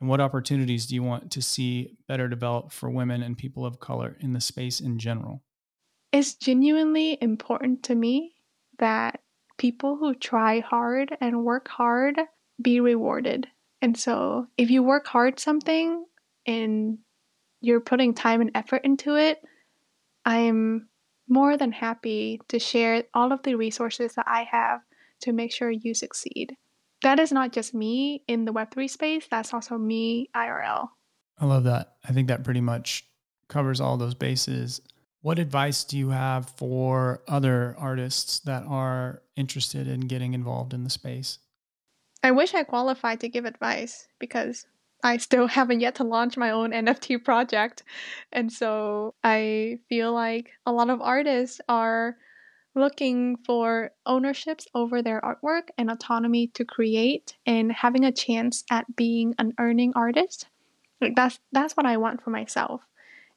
And 0.01 0.09
what 0.09 0.21
opportunities 0.21 0.87
do 0.87 0.95
you 0.95 1.03
want 1.03 1.31
to 1.33 1.43
see 1.43 1.97
better 2.09 2.27
developed 2.27 2.73
for 2.73 2.89
women 2.89 3.23
and 3.23 3.37
people 3.37 3.67
of 3.67 3.81
color 3.81 4.17
in 4.21 4.33
the 4.33 4.41
space 4.41 4.81
in 4.81 4.99
general? 4.99 5.43
it's 6.13 6.35
genuinely 6.35 7.19
important 7.21 7.85
to 7.85 7.95
me 7.95 8.35
that 8.79 9.21
people 9.59 9.97
who 9.97 10.15
try 10.15 10.61
hard 10.61 11.17
and 11.21 11.45
work 11.45 11.69
hard 11.69 12.19
be 12.61 12.81
rewarded. 12.81 13.47
And 13.83 13.97
so 13.97 14.47
if 14.57 14.71
you 14.71 14.83
work 14.83 15.07
hard 15.07 15.39
something 15.39 16.05
and 16.47 16.99
you're 17.61 17.81
putting 17.81 18.15
time 18.15 18.41
and 18.41 18.51
effort 18.55 18.83
into 18.85 19.17
it, 19.17 19.41
I'm 20.25 20.89
more 21.29 21.57
than 21.57 21.73
happy 21.73 22.41
to 22.49 22.59
share 22.59 23.05
all 23.15 23.33
of 23.33 23.43
the 23.43 23.55
resources 23.55 24.15
that 24.15 24.27
I 24.27 24.45
have 24.51 24.81
to 25.23 25.33
make 25.33 25.53
sure 25.53 25.71
you 25.71 25.95
succeed. 25.95 26.57
That 27.03 27.19
is 27.19 27.33
not 27.33 27.53
just 27.53 27.75
me 27.75 28.23
in 28.29 28.45
the 28.45 28.53
Web3 28.53 28.89
space, 28.91 29.27
that's 29.31 29.55
also 29.55 29.79
me 29.79 30.29
IRL. 30.37 30.89
I 31.39 31.47
love 31.47 31.65
that. 31.65 31.95
I 32.07 32.13
think 32.13 32.29
that 32.29 32.45
pretty 32.45 32.61
much 32.61 33.07
covers 33.49 33.81
all 33.81 33.97
those 33.97 34.15
bases. 34.15 34.83
What 35.23 35.39
advice 35.39 35.85
do 35.85 35.99
you 35.99 36.11
have 36.11 36.49
for 36.49 37.23
other 37.29 37.75
artists 37.79 38.41
that 38.41 38.65
are 38.67 39.23
interested 39.37 39.89
in 39.89 40.01
getting 40.01 40.35
involved 40.35 40.73
in 40.73 40.85
the 40.85 40.91
space? 40.91 41.39
I 42.23 42.31
wish 42.33 42.55
I 42.55 42.65
qualified 42.65 43.21
to 43.21 43.29
give 43.29 43.45
advice 43.45 44.07
because 44.19 44.67
I 45.03 45.17
still 45.17 45.47
haven't 45.59 45.81
yet 45.81 45.95
to 45.97 46.05
launch 46.05 46.37
my 46.37 46.51
own 46.51 46.71
NFT 46.73 47.25
project. 47.25 47.83
And 48.33 48.53
so 48.53 49.15
I 49.25 49.79
feel 49.89 50.13
like 50.13 50.51
a 50.67 50.73
lot 50.73 50.91
of 50.91 51.01
artists 51.01 51.61
are 51.69 52.17
looking 52.75 53.37
for 53.37 53.91
ownerships 54.07 54.67
over 54.75 55.03
their 55.03 55.21
artwork 55.21 55.69
and 55.77 55.91
autonomy 55.91 56.47
to 56.49 56.65
create 56.65 57.37
and 57.45 57.73
having 57.73 58.05
a 58.05 58.13
chance 58.13 58.65
at 58.71 58.97
being 58.97 59.35
an 59.39 59.55
earning 59.59 59.93
artist. 59.95 60.47
Like 61.01 61.17
that's 61.17 61.41
that's 61.53 61.77
what 61.77 61.87
I 61.87 61.97
want 61.97 62.23
for 62.23 62.31
myself. 62.31 62.83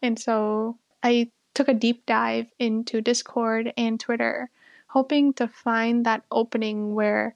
And 0.02 0.19
so 0.19 0.78
I 1.02 1.32
took 1.54 1.67
a 1.67 1.74
deep 1.74 2.06
dive 2.06 2.48
into 2.60 3.02
Discord 3.02 3.74
and 3.78 4.00
Twitter, 4.00 4.50
hoping 4.88 5.34
to 5.34 5.48
find 5.48 6.06
that 6.06 6.24
opening 6.32 6.93
where 6.93 7.36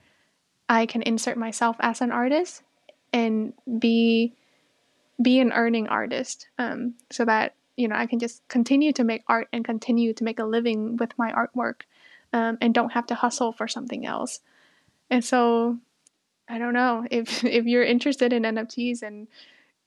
I 0.69 0.85
can 0.85 1.01
insert 1.01 1.37
myself 1.37 1.77
as 1.79 2.01
an 2.01 2.11
artist 2.11 2.61
and 3.13 3.53
be 3.79 4.33
be 5.19 5.39
an 5.39 5.51
earning 5.51 5.87
artist, 5.87 6.47
um, 6.59 6.93
so 7.09 7.25
that 7.25 7.55
you 7.77 7.87
know 7.87 7.95
I 7.95 8.07
can 8.07 8.19
just 8.19 8.45
continue 8.49 8.91
to 8.93 9.03
make 9.03 9.23
art 9.27 9.47
and 9.53 9.63
continue 9.63 10.13
to 10.13 10.23
make 10.23 10.39
a 10.39 10.43
living 10.43 10.97
with 10.97 11.17
my 11.17 11.31
artwork, 11.31 11.81
um, 12.33 12.57
and 12.59 12.73
don't 12.73 12.91
have 12.91 13.07
to 13.07 13.15
hustle 13.15 13.53
for 13.53 13.67
something 13.67 14.05
else. 14.05 14.41
And 15.09 15.23
so, 15.23 15.77
I 16.49 16.57
don't 16.57 16.73
know 16.73 17.07
if 17.09 17.43
if 17.45 17.65
you're 17.65 17.83
interested 17.83 18.33
in 18.33 18.43
NFTs 18.43 19.01
and 19.01 19.27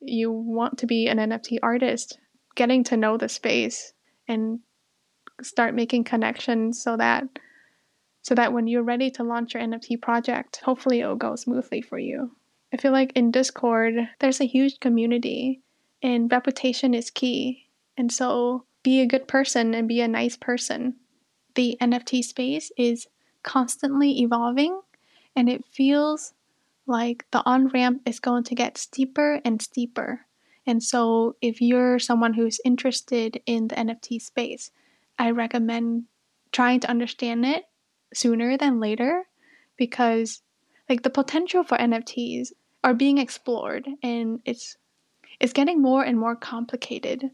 you 0.00 0.31
want 0.31 0.79
to 0.79 0.87
be 0.87 1.09
an 1.09 1.18
NFT 1.18 1.59
artist, 1.62 2.18
getting 2.55 2.85
to 2.85 2.96
know 2.96 3.18
the 3.18 3.29
space 3.29 3.92
and 4.26 4.61
start 5.42 5.74
making 5.74 6.05
connections 6.05 6.81
so 6.83 6.96
that 6.96 7.24
so 8.22 8.35
that 8.35 8.53
when 8.53 8.66
you're 8.66 8.83
ready 8.83 9.11
to 9.11 9.24
launch 9.24 9.55
your 9.55 9.62
NFT 9.62 10.00
project, 10.00 10.61
hopefully 10.64 11.00
it'll 11.00 11.16
go 11.16 11.37
smoothly 11.37 11.81
for 11.81 11.98
you. 11.98 12.31
I 12.72 12.76
feel 12.76 12.92
like 12.92 13.12
in 13.14 13.31
Discord, 13.31 13.94
there's 14.18 14.40
a 14.40 14.46
huge 14.46 14.79
community 14.81 15.62
and 16.03 16.31
reputation 16.31 16.94
is 16.94 17.11
key. 17.11 17.66
And 18.01 18.11
so 18.11 18.65
be 18.83 19.03
a 19.03 19.07
good 19.07 19.29
person 19.29 19.75
and 19.75 19.87
be 19.87 20.01
a 20.01 20.09
nice 20.09 20.35
person. 20.35 20.95
The 21.55 21.77
NFT 21.83 22.25
space 22.25 22.73
is 22.79 23.07
constantly 23.43 24.21
evolving 24.23 24.81
and 25.37 25.51
it 25.51 25.67
feels 25.67 26.33
like 26.87 27.27
the 27.31 27.43
on 27.45 27.69
ramp 27.69 28.01
is 28.07 28.19
going 28.19 28.45
to 28.45 28.55
get 28.55 28.79
steeper 28.79 29.43
and 29.45 29.61
steeper. 29.61 30.25
And 30.67 30.83
so, 30.83 31.37
if 31.43 31.61
you're 31.61 31.99
someone 31.99 32.33
who's 32.33 32.59
interested 32.65 33.43
in 33.45 33.69
the 33.69 33.75
NFT 33.75 34.23
space, 34.23 34.71
I 35.19 35.33
recommend 35.33 36.05
trying 36.53 36.81
to 36.81 36.91
understand 36.91 37.45
it 37.45 37.65
sooner 38.15 38.57
than 38.57 38.81
later 38.81 39.25
because 39.77 40.41
like 40.89 41.03
the 41.03 41.11
potential 41.11 41.65
for 41.65 41.77
NFTs 41.77 42.53
are 42.83 42.95
being 42.95 43.19
explored 43.19 43.87
and 44.03 44.41
it's 44.47 44.79
it's 45.39 45.53
getting 45.53 45.83
more 45.83 46.03
and 46.03 46.19
more 46.19 46.35
complicated 46.35 47.31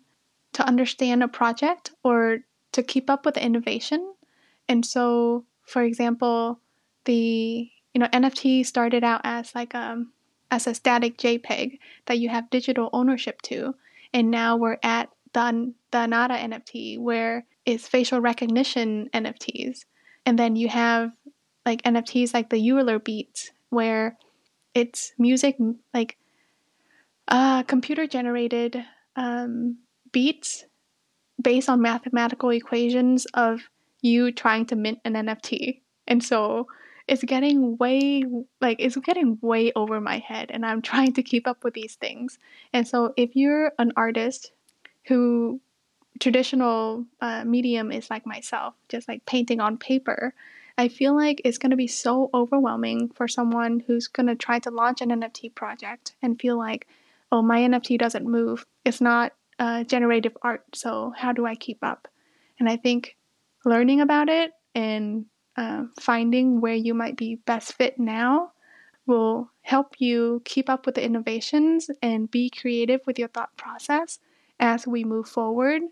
to 0.56 0.66
understand 0.66 1.22
a 1.22 1.28
project 1.28 1.92
or 2.02 2.38
to 2.72 2.82
keep 2.82 3.10
up 3.10 3.26
with 3.26 3.36
innovation. 3.36 4.14
And 4.68 4.86
so, 4.86 5.44
for 5.66 5.82
example, 5.82 6.60
the 7.04 7.70
you 7.92 8.00
know 8.00 8.08
NFT 8.08 8.64
started 8.64 9.04
out 9.04 9.20
as 9.22 9.54
like 9.54 9.74
um 9.74 10.12
as 10.50 10.66
a 10.66 10.74
static 10.74 11.18
JPEG 11.18 11.78
that 12.06 12.18
you 12.18 12.30
have 12.30 12.48
digital 12.48 12.88
ownership 12.94 13.42
to. 13.42 13.74
And 14.14 14.30
now 14.30 14.56
we're 14.56 14.78
at 14.82 15.10
the, 15.34 15.74
the 15.90 16.06
Nada 16.06 16.34
NFT 16.34 16.98
where 16.98 17.44
it's 17.66 17.86
facial 17.86 18.20
recognition 18.20 19.10
NFTs. 19.12 19.84
And 20.24 20.38
then 20.38 20.56
you 20.56 20.68
have 20.68 21.12
like 21.66 21.82
NFTs 21.82 22.32
like 22.32 22.48
the 22.48 22.70
Euler 22.70 22.98
Beats 22.98 23.50
where 23.68 24.16
it's 24.72 25.12
music 25.18 25.56
like 25.92 26.16
uh, 27.28 27.64
computer 27.64 28.06
generated 28.06 28.82
um, 29.16 29.78
beats 30.12 30.64
based 31.40 31.68
on 31.68 31.80
mathematical 31.82 32.50
equations 32.50 33.26
of 33.34 33.60
you 34.02 34.32
trying 34.32 34.66
to 34.66 34.76
mint 34.76 35.00
an 35.04 35.14
NFT. 35.14 35.80
And 36.06 36.22
so 36.22 36.68
it's 37.08 37.22
getting 37.22 37.76
way 37.76 38.24
like 38.60 38.78
it's 38.80 38.96
getting 38.96 39.38
way 39.40 39.72
over 39.76 40.00
my 40.00 40.18
head 40.18 40.50
and 40.50 40.66
I'm 40.66 40.82
trying 40.90 41.12
to 41.14 41.22
keep 41.22 41.46
up 41.46 41.64
with 41.64 41.74
these 41.74 41.94
things. 41.96 42.38
And 42.72 42.86
so 42.86 43.12
if 43.16 43.36
you're 43.36 43.72
an 43.78 43.92
artist 43.96 44.52
who 45.06 45.60
traditional 46.18 47.04
uh, 47.20 47.44
medium 47.44 47.92
is 47.92 48.10
like 48.10 48.26
myself, 48.26 48.74
just 48.88 49.08
like 49.08 49.26
painting 49.26 49.60
on 49.60 49.76
paper, 49.76 50.34
I 50.78 50.88
feel 50.88 51.14
like 51.14 51.40
it's 51.44 51.58
going 51.58 51.70
to 51.70 51.76
be 51.76 51.86
so 51.86 52.30
overwhelming 52.34 53.10
for 53.14 53.28
someone 53.28 53.82
who's 53.86 54.08
going 54.08 54.26
to 54.26 54.34
try 54.34 54.58
to 54.60 54.70
launch 54.70 55.00
an 55.00 55.08
NFT 55.08 55.54
project 55.54 56.14
and 56.20 56.40
feel 56.40 56.58
like, 56.58 56.86
oh, 57.32 57.42
my 57.42 57.60
NFT 57.60 57.98
doesn't 57.98 58.26
move. 58.26 58.66
It's 58.84 59.00
not 59.00 59.32
uh, 59.58 59.84
generative 59.84 60.36
art, 60.42 60.64
so 60.74 61.12
how 61.16 61.32
do 61.32 61.46
I 61.46 61.54
keep 61.54 61.78
up? 61.82 62.08
And 62.58 62.68
I 62.68 62.76
think 62.76 63.16
learning 63.64 64.00
about 64.00 64.28
it 64.28 64.52
and 64.74 65.26
uh, 65.56 65.84
finding 66.00 66.60
where 66.60 66.74
you 66.74 66.94
might 66.94 67.16
be 67.16 67.36
best 67.46 67.74
fit 67.74 67.98
now 67.98 68.52
will 69.06 69.50
help 69.62 69.94
you 69.98 70.42
keep 70.44 70.68
up 70.68 70.84
with 70.84 70.96
the 70.96 71.04
innovations 71.04 71.90
and 72.02 72.30
be 72.30 72.50
creative 72.50 73.00
with 73.06 73.18
your 73.18 73.28
thought 73.28 73.56
process 73.56 74.18
as 74.58 74.86
we 74.86 75.04
move 75.04 75.28
forward. 75.28 75.82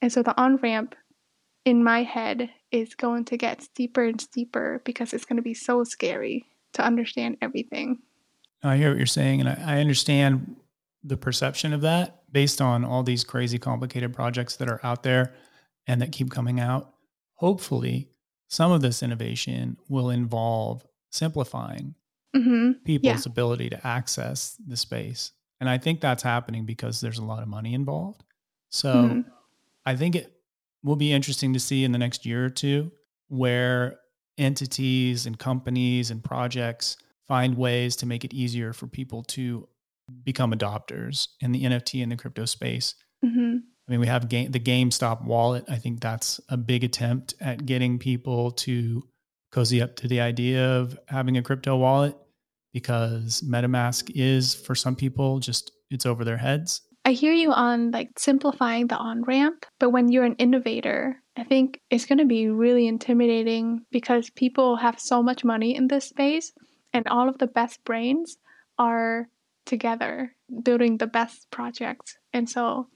And 0.00 0.12
so 0.12 0.22
the 0.22 0.38
on 0.40 0.56
ramp 0.56 0.94
in 1.64 1.82
my 1.82 2.02
head 2.02 2.50
is 2.70 2.94
going 2.94 3.24
to 3.26 3.36
get 3.36 3.62
steeper 3.62 4.04
and 4.04 4.20
steeper 4.20 4.82
because 4.84 5.12
it's 5.12 5.24
going 5.24 5.36
to 5.36 5.42
be 5.42 5.54
so 5.54 5.84
scary 5.84 6.46
to 6.74 6.84
understand 6.84 7.38
everything. 7.40 7.98
I 8.62 8.76
hear 8.76 8.90
what 8.90 8.98
you're 8.98 9.06
saying, 9.06 9.40
and 9.40 9.48
I, 9.48 9.76
I 9.76 9.80
understand 9.80 10.56
the 11.04 11.16
perception 11.16 11.72
of 11.72 11.82
that 11.82 12.22
based 12.32 12.60
on 12.60 12.84
all 12.84 13.02
these 13.02 13.22
crazy, 13.22 13.58
complicated 13.58 14.12
projects 14.12 14.56
that 14.56 14.68
are 14.68 14.80
out 14.82 15.02
there 15.02 15.34
and 15.86 16.00
that 16.00 16.12
keep 16.12 16.30
coming 16.30 16.58
out. 16.58 16.94
Hopefully, 17.34 18.08
some 18.48 18.72
of 18.72 18.80
this 18.80 19.02
innovation 19.02 19.76
will 19.88 20.10
involve 20.10 20.84
simplifying 21.10 21.94
mm-hmm. 22.34 22.72
people's 22.84 23.26
yeah. 23.26 23.30
ability 23.30 23.70
to 23.70 23.86
access 23.86 24.56
the 24.66 24.76
space. 24.76 25.32
And 25.60 25.68
I 25.68 25.78
think 25.78 26.00
that's 26.00 26.22
happening 26.22 26.64
because 26.64 27.00
there's 27.00 27.18
a 27.18 27.24
lot 27.24 27.42
of 27.42 27.48
money 27.48 27.74
involved. 27.74 28.24
So 28.70 28.94
mm-hmm. 28.94 29.20
I 29.86 29.96
think 29.96 30.16
it 30.16 30.32
will 30.82 30.96
be 30.96 31.12
interesting 31.12 31.52
to 31.52 31.60
see 31.60 31.84
in 31.84 31.92
the 31.92 31.98
next 31.98 32.26
year 32.26 32.44
or 32.44 32.50
two 32.50 32.90
where 33.28 33.98
entities 34.36 35.26
and 35.26 35.38
companies 35.38 36.10
and 36.10 36.22
projects 36.22 36.96
find 37.26 37.56
ways 37.56 37.96
to 37.96 38.06
make 38.06 38.24
it 38.24 38.34
easier 38.34 38.72
for 38.72 38.86
people 38.86 39.22
to 39.22 39.68
become 40.24 40.52
adopters 40.52 41.28
in 41.40 41.52
the 41.52 41.62
NFT 41.62 42.02
and 42.02 42.12
the 42.12 42.16
crypto 42.16 42.44
space. 42.44 42.94
Mm-hmm. 43.24 43.56
I 43.86 43.90
mean, 43.90 44.00
we 44.00 44.06
have 44.06 44.28
game, 44.28 44.50
the 44.50 44.60
GameStop 44.60 45.24
wallet. 45.24 45.64
I 45.68 45.76
think 45.76 46.00
that's 46.00 46.40
a 46.48 46.56
big 46.56 46.84
attempt 46.84 47.34
at 47.40 47.66
getting 47.66 47.98
people 47.98 48.50
to 48.52 49.02
cozy 49.52 49.80
up 49.80 49.96
to 49.96 50.08
the 50.08 50.20
idea 50.20 50.78
of 50.78 50.98
having 51.08 51.36
a 51.36 51.42
crypto 51.42 51.76
wallet 51.76 52.16
because 52.72 53.42
MetaMask 53.42 54.10
is 54.14 54.54
for 54.54 54.74
some 54.74 54.96
people 54.96 55.38
just 55.38 55.70
it's 55.90 56.06
over 56.06 56.24
their 56.24 56.38
heads. 56.38 56.80
I 57.04 57.12
hear 57.12 57.32
you 57.32 57.52
on 57.52 57.90
like 57.90 58.18
simplifying 58.18 58.86
the 58.86 58.96
on 58.96 59.22
ramp, 59.22 59.66
but 59.78 59.90
when 59.90 60.10
you're 60.10 60.24
an 60.24 60.36
innovator, 60.36 61.16
I 61.36 61.44
think 61.44 61.80
it's 61.90 62.06
going 62.06 62.18
to 62.18 62.24
be 62.24 62.48
really 62.48 62.86
intimidating 62.86 63.84
because 63.92 64.30
people 64.30 64.76
have 64.76 64.98
so 64.98 65.22
much 65.22 65.44
money 65.44 65.76
in 65.76 65.88
this 65.88 66.06
space 66.06 66.52
and 66.94 67.06
all 67.08 67.28
of 67.28 67.38
the 67.38 67.46
best 67.46 67.84
brains 67.84 68.38
are 68.78 69.28
together 69.66 70.34
building 70.62 70.98
the 70.98 71.06
best 71.06 71.50
projects. 71.50 72.16
And 72.32 72.48
so 72.48 72.88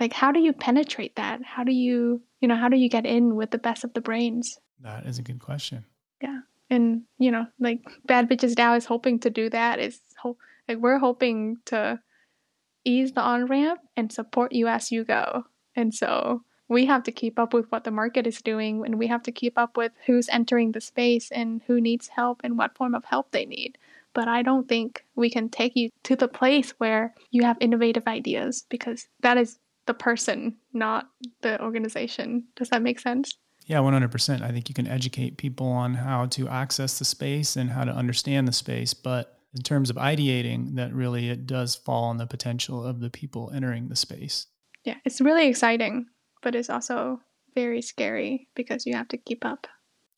like 0.00 0.12
how 0.12 0.32
do 0.32 0.40
you 0.40 0.52
penetrate 0.52 1.16
that? 1.16 1.42
How 1.44 1.64
do 1.64 1.72
you, 1.72 2.22
you 2.40 2.48
know, 2.48 2.56
how 2.56 2.68
do 2.68 2.76
you 2.76 2.88
get 2.88 3.06
in 3.06 3.36
with 3.36 3.50
the 3.50 3.58
best 3.58 3.84
of 3.84 3.94
the 3.94 4.00
brains? 4.00 4.58
That 4.80 5.06
is 5.06 5.18
a 5.18 5.22
good 5.22 5.40
question. 5.40 5.84
Yeah. 6.20 6.40
And, 6.70 7.02
you 7.18 7.30
know, 7.30 7.46
like 7.60 7.80
Bad 8.04 8.28
Bitches 8.28 8.54
DAO 8.54 8.76
is 8.76 8.86
hoping 8.86 9.20
to 9.20 9.30
do 9.30 9.50
that. 9.50 9.78
Is 9.78 10.00
ho- 10.20 10.38
like 10.68 10.78
we're 10.78 10.98
hoping 10.98 11.58
to 11.66 12.00
ease 12.84 13.12
the 13.12 13.20
on 13.20 13.46
ramp 13.46 13.80
and 13.96 14.10
support 14.10 14.52
you 14.52 14.68
as 14.68 14.90
you 14.90 15.04
go. 15.04 15.44
And 15.76 15.94
so 15.94 16.42
we 16.68 16.86
have 16.86 17.02
to 17.04 17.12
keep 17.12 17.38
up 17.38 17.54
with 17.54 17.70
what 17.70 17.84
the 17.84 17.90
market 17.90 18.26
is 18.26 18.40
doing 18.40 18.84
and 18.84 18.98
we 18.98 19.06
have 19.06 19.22
to 19.24 19.32
keep 19.32 19.58
up 19.58 19.76
with 19.76 19.92
who's 20.06 20.28
entering 20.30 20.72
the 20.72 20.80
space 20.80 21.30
and 21.30 21.60
who 21.66 21.80
needs 21.80 22.08
help 22.08 22.40
and 22.42 22.56
what 22.56 22.76
form 22.76 22.94
of 22.94 23.04
help 23.04 23.30
they 23.30 23.44
need. 23.44 23.78
But 24.14 24.28
I 24.28 24.42
don't 24.42 24.68
think 24.68 25.04
we 25.14 25.30
can 25.30 25.48
take 25.48 25.72
you 25.74 25.90
to 26.04 26.16
the 26.16 26.28
place 26.28 26.70
where 26.78 27.14
you 27.30 27.44
have 27.44 27.56
innovative 27.60 28.06
ideas 28.06 28.64
because 28.68 29.06
that 29.20 29.38
is 29.38 29.58
the 29.86 29.94
person, 29.94 30.56
not 30.72 31.08
the 31.40 31.60
organization. 31.62 32.44
Does 32.56 32.68
that 32.68 32.82
make 32.82 33.00
sense? 33.00 33.36
Yeah, 33.66 33.78
100%. 33.78 34.42
I 34.42 34.50
think 34.50 34.68
you 34.68 34.74
can 34.74 34.86
educate 34.86 35.38
people 35.38 35.68
on 35.68 35.94
how 35.94 36.26
to 36.26 36.48
access 36.48 36.98
the 36.98 37.04
space 37.04 37.56
and 37.56 37.70
how 37.70 37.84
to 37.84 37.92
understand 37.92 38.46
the 38.48 38.52
space. 38.52 38.92
But 38.92 39.38
in 39.54 39.62
terms 39.62 39.90
of 39.90 39.96
ideating, 39.96 40.76
that 40.76 40.92
really 40.92 41.30
it 41.30 41.46
does 41.46 41.74
fall 41.74 42.04
on 42.04 42.16
the 42.16 42.26
potential 42.26 42.84
of 42.84 43.00
the 43.00 43.10
people 43.10 43.50
entering 43.54 43.88
the 43.88 43.96
space. 43.96 44.46
Yeah, 44.84 44.96
it's 45.04 45.20
really 45.20 45.46
exciting, 45.46 46.06
but 46.42 46.54
it's 46.54 46.70
also 46.70 47.20
very 47.54 47.82
scary 47.82 48.48
because 48.54 48.86
you 48.86 48.94
have 48.94 49.08
to 49.08 49.16
keep 49.16 49.44
up. 49.44 49.66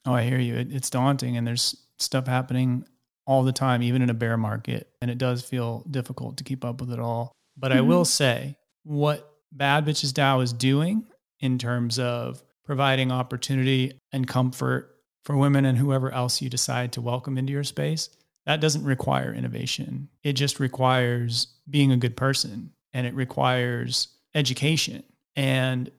Oh, 0.07 0.15
I 0.15 0.23
hear 0.23 0.39
you. 0.39 0.55
It, 0.55 0.73
it's 0.73 0.91
daunting, 0.91 1.37
and 1.37 1.47
there's 1.47 1.77
stuff 1.99 2.27
happening 2.27 2.85
all 3.27 3.43
the 3.43 3.53
time, 3.53 3.83
even 3.83 4.03
in 4.03 4.11
a 4.11 4.15
bear 4.15 4.37
market. 4.37 4.91
And 5.01 5.11
it 5.11 5.19
does 5.19 5.43
feel 5.43 5.85
difficult 5.91 6.37
to 6.39 6.45
keep 6.45 6.65
up 6.65 6.81
with 6.81 6.93
it 6.93 6.99
all. 6.99 7.33
But 7.57 7.71
mm-hmm. 7.71 7.79
I 7.79 7.83
will 7.83 8.05
say, 8.05 8.57
what 8.83 9.31
Bad 9.53 9.87
Bitches 9.87 10.13
DAO 10.13 10.43
is 10.43 10.53
doing 10.53 11.07
in 11.41 11.59
terms 11.59 11.99
of 11.99 12.43
providing 12.65 13.13
opportunity 13.13 13.99
and 14.13 14.27
comfort 14.27 14.97
for 15.23 15.37
women 15.37 15.65
and 15.65 15.79
whoever 15.79 16.11
else 16.13 16.43
you 16.43 16.51
decide 16.51 16.93
to 16.93 17.01
welcome 17.01 17.39
into 17.39 17.53
your 17.53 17.65
space 17.65 18.11
that 18.47 18.61
doesn't 18.61 18.85
require 18.85 19.33
innovation. 19.33 20.09
It 20.23 20.35
just 20.35 20.61
requires 20.61 21.49
being 21.69 21.93
a 21.93 21.97
good 21.97 22.17
person 22.17 22.73
and 22.93 23.07
it 23.07 23.15
requires 23.15 24.09
education. 24.35 25.03
And 25.35 25.91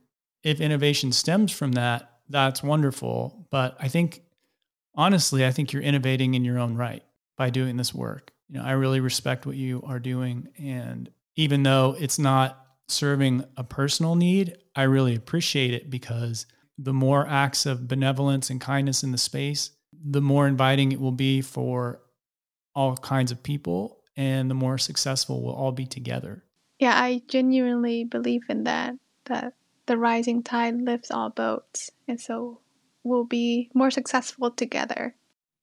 if 0.43 0.61
innovation 0.61 1.11
stems 1.11 1.51
from 1.51 1.73
that, 1.73 2.11
that's 2.29 2.61
wonderful. 2.63 3.47
But 3.49 3.75
I 3.79 3.87
think, 3.87 4.21
honestly, 4.93 5.45
I 5.45 5.51
think 5.51 5.73
you're 5.73 5.81
innovating 5.81 6.35
in 6.35 6.45
your 6.45 6.59
own 6.59 6.75
right 6.75 7.03
by 7.37 7.49
doing 7.49 7.77
this 7.77 7.93
work. 7.93 8.31
You 8.49 8.59
know, 8.59 8.65
I 8.65 8.71
really 8.71 8.99
respect 8.99 9.45
what 9.45 9.55
you 9.55 9.81
are 9.85 9.99
doing. 9.99 10.49
And 10.57 11.09
even 11.35 11.63
though 11.63 11.95
it's 11.99 12.19
not 12.19 12.65
serving 12.87 13.43
a 13.57 13.63
personal 13.63 14.15
need, 14.15 14.57
I 14.75 14.83
really 14.83 15.15
appreciate 15.15 15.73
it 15.73 15.89
because 15.89 16.45
the 16.77 16.93
more 16.93 17.27
acts 17.27 17.65
of 17.65 17.87
benevolence 17.87 18.49
and 18.49 18.59
kindness 18.59 19.03
in 19.03 19.11
the 19.11 19.17
space, 19.17 19.71
the 19.93 20.21
more 20.21 20.47
inviting 20.47 20.91
it 20.91 20.99
will 20.99 21.11
be 21.11 21.41
for 21.41 22.01
all 22.75 22.97
kinds 22.97 23.31
of 23.31 23.41
people 23.41 24.01
and 24.17 24.49
the 24.49 24.55
more 24.55 24.77
successful 24.77 25.41
we'll 25.41 25.55
all 25.55 25.71
be 25.71 25.85
together. 25.85 26.43
Yeah, 26.79 26.93
I 26.95 27.21
genuinely 27.27 28.03
believe 28.03 28.43
in 28.49 28.65
that 28.65 28.95
that 29.25 29.53
the 29.87 29.97
rising 29.97 30.43
tide 30.43 30.81
lifts 30.81 31.09
all 31.09 31.29
boats 31.29 31.89
and 32.07 32.19
so 32.19 32.59
we'll 33.03 33.25
be 33.25 33.71
more 33.73 33.91
successful 33.91 34.51
together. 34.51 35.15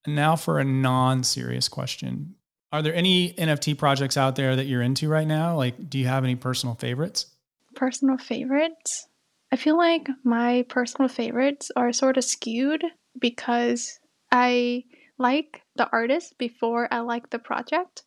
Now 0.06 0.36
for 0.36 0.58
a 0.58 0.64
non-serious 0.64 1.68
question. 1.68 2.34
Are 2.72 2.82
there 2.82 2.94
any 2.94 3.34
NFT 3.34 3.76
projects 3.76 4.16
out 4.16 4.36
there 4.36 4.56
that 4.56 4.66
you're 4.66 4.82
into 4.82 5.08
right 5.08 5.26
now? 5.26 5.56
Like 5.56 5.88
do 5.90 5.98
you 5.98 6.06
have 6.06 6.24
any 6.24 6.36
personal 6.36 6.74
favorites? 6.74 7.26
Personal 7.74 8.18
favorites? 8.18 9.06
I 9.52 9.56
feel 9.56 9.76
like 9.76 10.08
my 10.24 10.64
personal 10.68 11.08
favorites 11.08 11.70
are 11.76 11.92
sort 11.92 12.16
of 12.16 12.24
skewed 12.24 12.82
because 13.18 14.00
I 14.30 14.84
like 15.18 15.62
the 15.76 15.88
artist 15.92 16.38
before 16.38 16.88
I 16.90 17.00
like 17.00 17.28
the 17.30 17.38
project. 17.38 18.04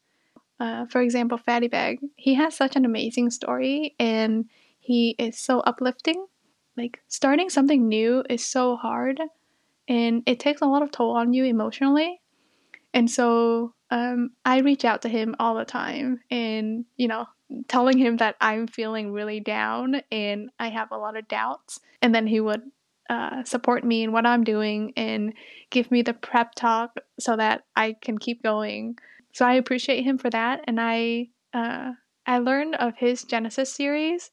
Uh, 0.60 0.86
for 0.88 1.02
example, 1.02 1.38
Fatty 1.38 1.68
Bag, 1.68 2.00
he 2.16 2.34
has 2.34 2.56
such 2.56 2.76
an 2.76 2.86
amazing 2.86 3.30
story 3.30 3.96
and 4.00 4.46
he 4.80 5.16
is 5.20 5.38
so 5.38 5.60
uplifting. 5.60 6.26
Like, 6.78 7.00
starting 7.08 7.50
something 7.50 7.88
new 7.88 8.24
is 8.30 8.46
so 8.46 8.76
hard 8.76 9.20
and 9.88 10.24
it 10.26 10.40
takes 10.40 10.62
a 10.62 10.68
lot 10.68 10.82
of 10.82 10.92
toll 10.92 11.16
on 11.16 11.34
you 11.34 11.46
emotionally. 11.46 12.22
And 12.94 13.10
so 13.10 13.74
um, 13.92 14.32
I 14.46 14.60
reach 14.60 14.86
out 14.86 15.02
to 15.04 15.10
him 15.10 15.36
all 15.40 15.56
the 15.56 15.66
time 15.66 16.22
and, 16.32 16.86
you 16.96 17.08
know, 17.08 17.26
telling 17.68 17.98
him 17.98 18.18
that 18.18 18.36
I'm 18.42 18.68
feeling 18.68 19.12
really 19.12 19.40
down 19.40 20.02
and 20.12 20.50
I 20.60 20.70
have 20.70 20.92
a 20.92 20.98
lot 20.98 21.18
of 21.18 21.28
doubts. 21.28 21.80
And 22.02 22.16
then 22.16 22.26
he 22.26 22.40
would 22.40 22.62
uh, 23.10 23.44
support 23.44 23.84
me 23.84 24.04
in 24.04 24.12
what 24.12 24.26
I'm 24.26 24.44
doing 24.44 24.94
and 24.98 25.34
give 25.70 25.92
me 25.92 26.02
the 26.02 26.14
prep 26.14 26.56
talk 26.56 26.98
so 27.20 27.36
that 27.36 27.64
I 27.76 27.96
can 28.02 28.18
keep 28.18 28.42
going. 28.42 28.98
So 29.34 29.46
I 29.46 29.56
appreciate 29.56 30.04
him 30.04 30.18
for 30.18 30.30
that, 30.30 30.62
and 30.66 30.80
I 30.80 31.28
uh, 31.54 31.92
I 32.26 32.40
learned 32.40 32.76
of 32.76 32.94
his 32.98 33.24
Genesis 33.24 33.72
series, 33.72 34.32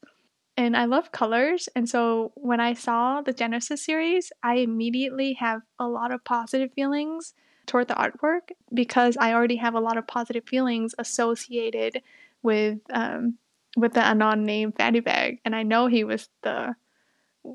and 0.55 0.77
I 0.77 0.85
love 0.85 1.11
colors. 1.11 1.67
And 1.75 1.89
so 1.89 2.31
when 2.35 2.59
I 2.59 2.73
saw 2.73 3.21
the 3.21 3.33
Genesis 3.33 3.83
series, 3.83 4.31
I 4.43 4.55
immediately 4.55 5.33
have 5.33 5.61
a 5.79 5.87
lot 5.87 6.11
of 6.11 6.23
positive 6.23 6.71
feelings 6.73 7.33
toward 7.65 7.87
the 7.87 7.95
artwork 7.95 8.51
because 8.73 9.17
I 9.17 9.33
already 9.33 9.55
have 9.55 9.73
a 9.73 9.79
lot 9.79 9.97
of 9.97 10.07
positive 10.07 10.45
feelings 10.45 10.93
associated 10.97 12.01
with 12.41 12.79
um, 12.91 13.37
with 13.75 13.93
the 13.93 14.05
anon 14.05 14.43
name 14.43 14.71
Fatty 14.71 14.99
Bag, 14.99 15.39
and 15.43 15.55
I 15.55 15.63
know 15.63 15.87
he 15.87 16.03
was 16.03 16.29
the 16.43 16.75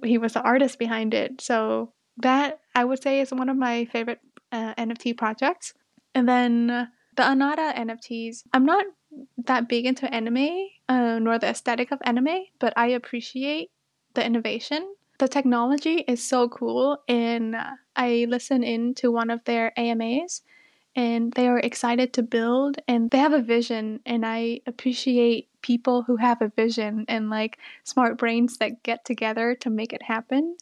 he 0.02 0.18
was 0.18 0.32
the 0.32 0.42
artist 0.42 0.78
behind 0.78 1.14
it. 1.14 1.40
So 1.40 1.92
that 2.18 2.60
I 2.74 2.84
would 2.84 3.02
say 3.02 3.20
is 3.20 3.30
one 3.30 3.48
of 3.48 3.56
my 3.56 3.84
favorite 3.86 4.20
uh, 4.50 4.74
NFT 4.74 5.16
projects. 5.16 5.74
And 6.14 6.28
then 6.28 6.66
the 7.16 7.22
Anara 7.22 7.74
NFTs, 7.74 8.44
I'm 8.52 8.64
not 8.64 8.84
that 9.46 9.68
big 9.68 9.86
into 9.86 10.12
anime 10.12 10.68
uh, 10.88 11.18
nor 11.18 11.38
the 11.38 11.48
aesthetic 11.48 11.92
of 11.92 12.00
anime, 12.02 12.46
but 12.58 12.72
I 12.76 12.88
appreciate 12.88 13.70
the 14.14 14.24
innovation. 14.24 14.94
The 15.18 15.28
technology 15.28 16.04
is 16.06 16.22
so 16.22 16.48
cool, 16.48 17.02
and 17.08 17.56
I 17.96 18.26
listen 18.28 18.62
in 18.62 18.94
to 18.94 19.10
one 19.10 19.30
of 19.30 19.44
their 19.44 19.72
AMAs, 19.76 20.42
and 20.94 21.32
they 21.32 21.48
are 21.48 21.58
excited 21.58 22.12
to 22.14 22.22
build, 22.22 22.78
and 22.86 23.10
they 23.10 23.18
have 23.18 23.32
a 23.32 23.42
vision, 23.42 24.00
and 24.06 24.24
I 24.24 24.60
appreciate 24.66 25.48
people 25.60 26.02
who 26.02 26.16
have 26.16 26.40
a 26.40 26.52
vision 26.54 27.04
and 27.08 27.30
like 27.30 27.58
smart 27.84 28.16
brains 28.16 28.58
that 28.58 28.82
get 28.84 29.04
together 29.04 29.56
to 29.56 29.70
make 29.70 29.92
it 29.92 30.02
happen. 30.02 30.56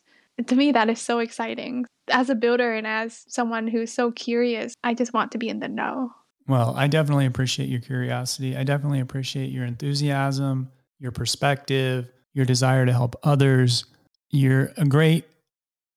To 0.46 0.56
me, 0.56 0.72
that 0.72 0.90
is 0.90 1.00
so 1.00 1.18
exciting. 1.18 1.86
As 2.08 2.30
a 2.30 2.34
builder 2.34 2.72
and 2.72 2.86
as 2.86 3.24
someone 3.28 3.68
who's 3.68 3.92
so 3.92 4.10
curious, 4.10 4.74
I 4.82 4.94
just 4.94 5.12
want 5.12 5.32
to 5.32 5.38
be 5.38 5.48
in 5.48 5.60
the 5.60 5.68
know. 5.68 6.12
Well, 6.48 6.74
I 6.76 6.86
definitely 6.86 7.26
appreciate 7.26 7.68
your 7.68 7.80
curiosity. 7.80 8.56
I 8.56 8.62
definitely 8.64 9.00
appreciate 9.00 9.50
your 9.50 9.64
enthusiasm, 9.64 10.70
your 10.98 11.10
perspective, 11.10 12.08
your 12.34 12.44
desire 12.44 12.86
to 12.86 12.92
help 12.92 13.16
others. 13.22 13.84
You're 14.30 14.72
a 14.76 14.84
great 14.84 15.24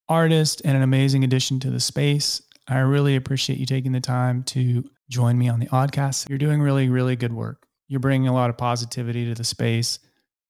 artist 0.07 0.61
and 0.65 0.75
an 0.75 0.81
amazing 0.81 1.23
addition 1.23 1.59
to 1.61 1.69
the 1.69 1.79
space. 1.79 2.41
I 2.67 2.79
really 2.79 3.15
appreciate 3.15 3.59
you 3.59 3.65
taking 3.65 3.91
the 3.91 3.99
time 3.99 4.43
to 4.43 4.89
join 5.09 5.37
me 5.37 5.49
on 5.49 5.59
the 5.59 5.67
Oddcast. 5.67 6.29
You're 6.29 6.37
doing 6.37 6.61
really, 6.61 6.89
really 6.89 7.15
good 7.15 7.33
work. 7.33 7.65
You're 7.87 7.99
bringing 7.99 8.27
a 8.27 8.33
lot 8.33 8.49
of 8.49 8.57
positivity 8.57 9.25
to 9.25 9.35
the 9.35 9.43
space. 9.43 9.99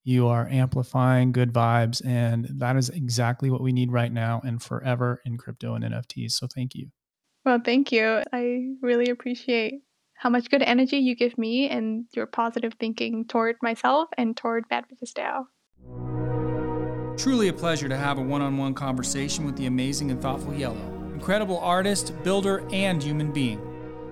You 0.03 0.27
are 0.27 0.47
amplifying 0.47 1.31
good 1.31 1.53
vibes, 1.53 2.05
and 2.05 2.47
that 2.59 2.75
is 2.77 2.89
exactly 2.89 3.49
what 3.49 3.61
we 3.61 3.71
need 3.71 3.91
right 3.91 4.11
now 4.11 4.41
and 4.43 4.61
forever 4.61 5.21
in 5.25 5.37
crypto 5.37 5.75
and 5.75 5.83
NFTs. 5.83 6.31
So 6.31 6.47
thank 6.47 6.73
you. 6.73 6.87
Well, 7.45 7.59
thank 7.63 7.91
you. 7.91 8.23
I 8.33 8.69
really 8.81 9.09
appreciate 9.09 9.81
how 10.19 10.29
much 10.29 10.49
good 10.49 10.61
energy 10.61 10.97
you 10.97 11.15
give 11.15 11.37
me 11.37 11.69
and 11.69 12.03
your 12.11 12.25
positive 12.25 12.73
thinking 12.77 13.25
toward 13.25 13.55
myself 13.61 14.09
and 14.17 14.35
toward 14.35 14.67
Bad 14.67 14.83
Bitches 14.91 15.13
DAO. 15.13 15.45
Truly 17.17 17.47
a 17.47 17.53
pleasure 17.53 17.87
to 17.87 17.95
have 17.95 18.17
a 18.17 18.21
one 18.21 18.41
on 18.41 18.57
one 18.57 18.73
conversation 18.73 19.45
with 19.45 19.55
the 19.55 19.65
amazing 19.65 20.11
and 20.11 20.21
thoughtful 20.21 20.53
Yellow. 20.53 20.75
Incredible 21.13 21.57
artist, 21.59 22.13
builder, 22.21 22.67
and 22.73 23.01
human 23.01 23.31
being. 23.31 23.61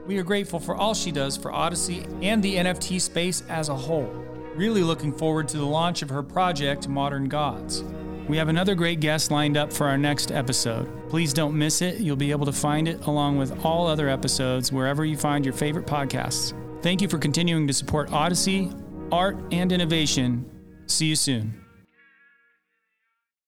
We 0.08 0.18
are 0.18 0.24
grateful 0.24 0.62
for 0.62 0.78
all 0.78 0.94
she 0.94 1.12
does 1.12 1.36
for 1.36 1.52
Odyssey 1.52 2.06
and 2.22 2.42
the 2.42 2.56
NFT 2.56 3.02
space 3.02 3.44
as 3.50 3.68
a 3.68 3.76
whole. 3.76 4.10
Really 4.56 4.84
looking 4.84 5.12
forward 5.12 5.50
to 5.50 5.58
the 5.58 5.66
launch 5.66 6.02
of 6.02 6.10
her 6.10 6.24
project, 6.24 6.88
Modern 6.88 7.28
Gods. 7.28 7.84
We 8.28 8.36
have 8.38 8.50
another 8.50 8.76
great 8.76 9.00
guest 9.00 9.32
lined 9.32 9.56
up 9.56 9.72
for 9.72 9.88
our 9.88 9.98
next 9.98 10.32
episode. 10.32 10.90
Please 11.10 11.34
don't 11.34 11.58
miss 11.58 11.82
it. 11.82 12.00
You'll 12.00 12.18
be 12.18 12.32
able 12.32 12.46
to 12.46 12.52
find 12.52 12.88
it 12.88 13.06
along 13.06 13.38
with 13.38 13.66
all 13.66 13.88
other 13.88 14.10
episodes 14.10 14.72
wherever 14.72 15.06
you 15.06 15.16
find 15.16 15.46
your 15.46 15.54
favorite 15.54 15.88
podcasts. 15.88 16.54
Thank 16.82 17.02
you 17.02 17.08
for 17.08 17.18
continuing 17.18 17.68
to 17.68 17.74
support 17.74 18.12
Odyssey, 18.12 18.72
art, 19.12 19.38
and 19.52 19.72
innovation. 19.72 20.46
See 20.88 21.06
you 21.06 21.16
soon. 21.16 21.67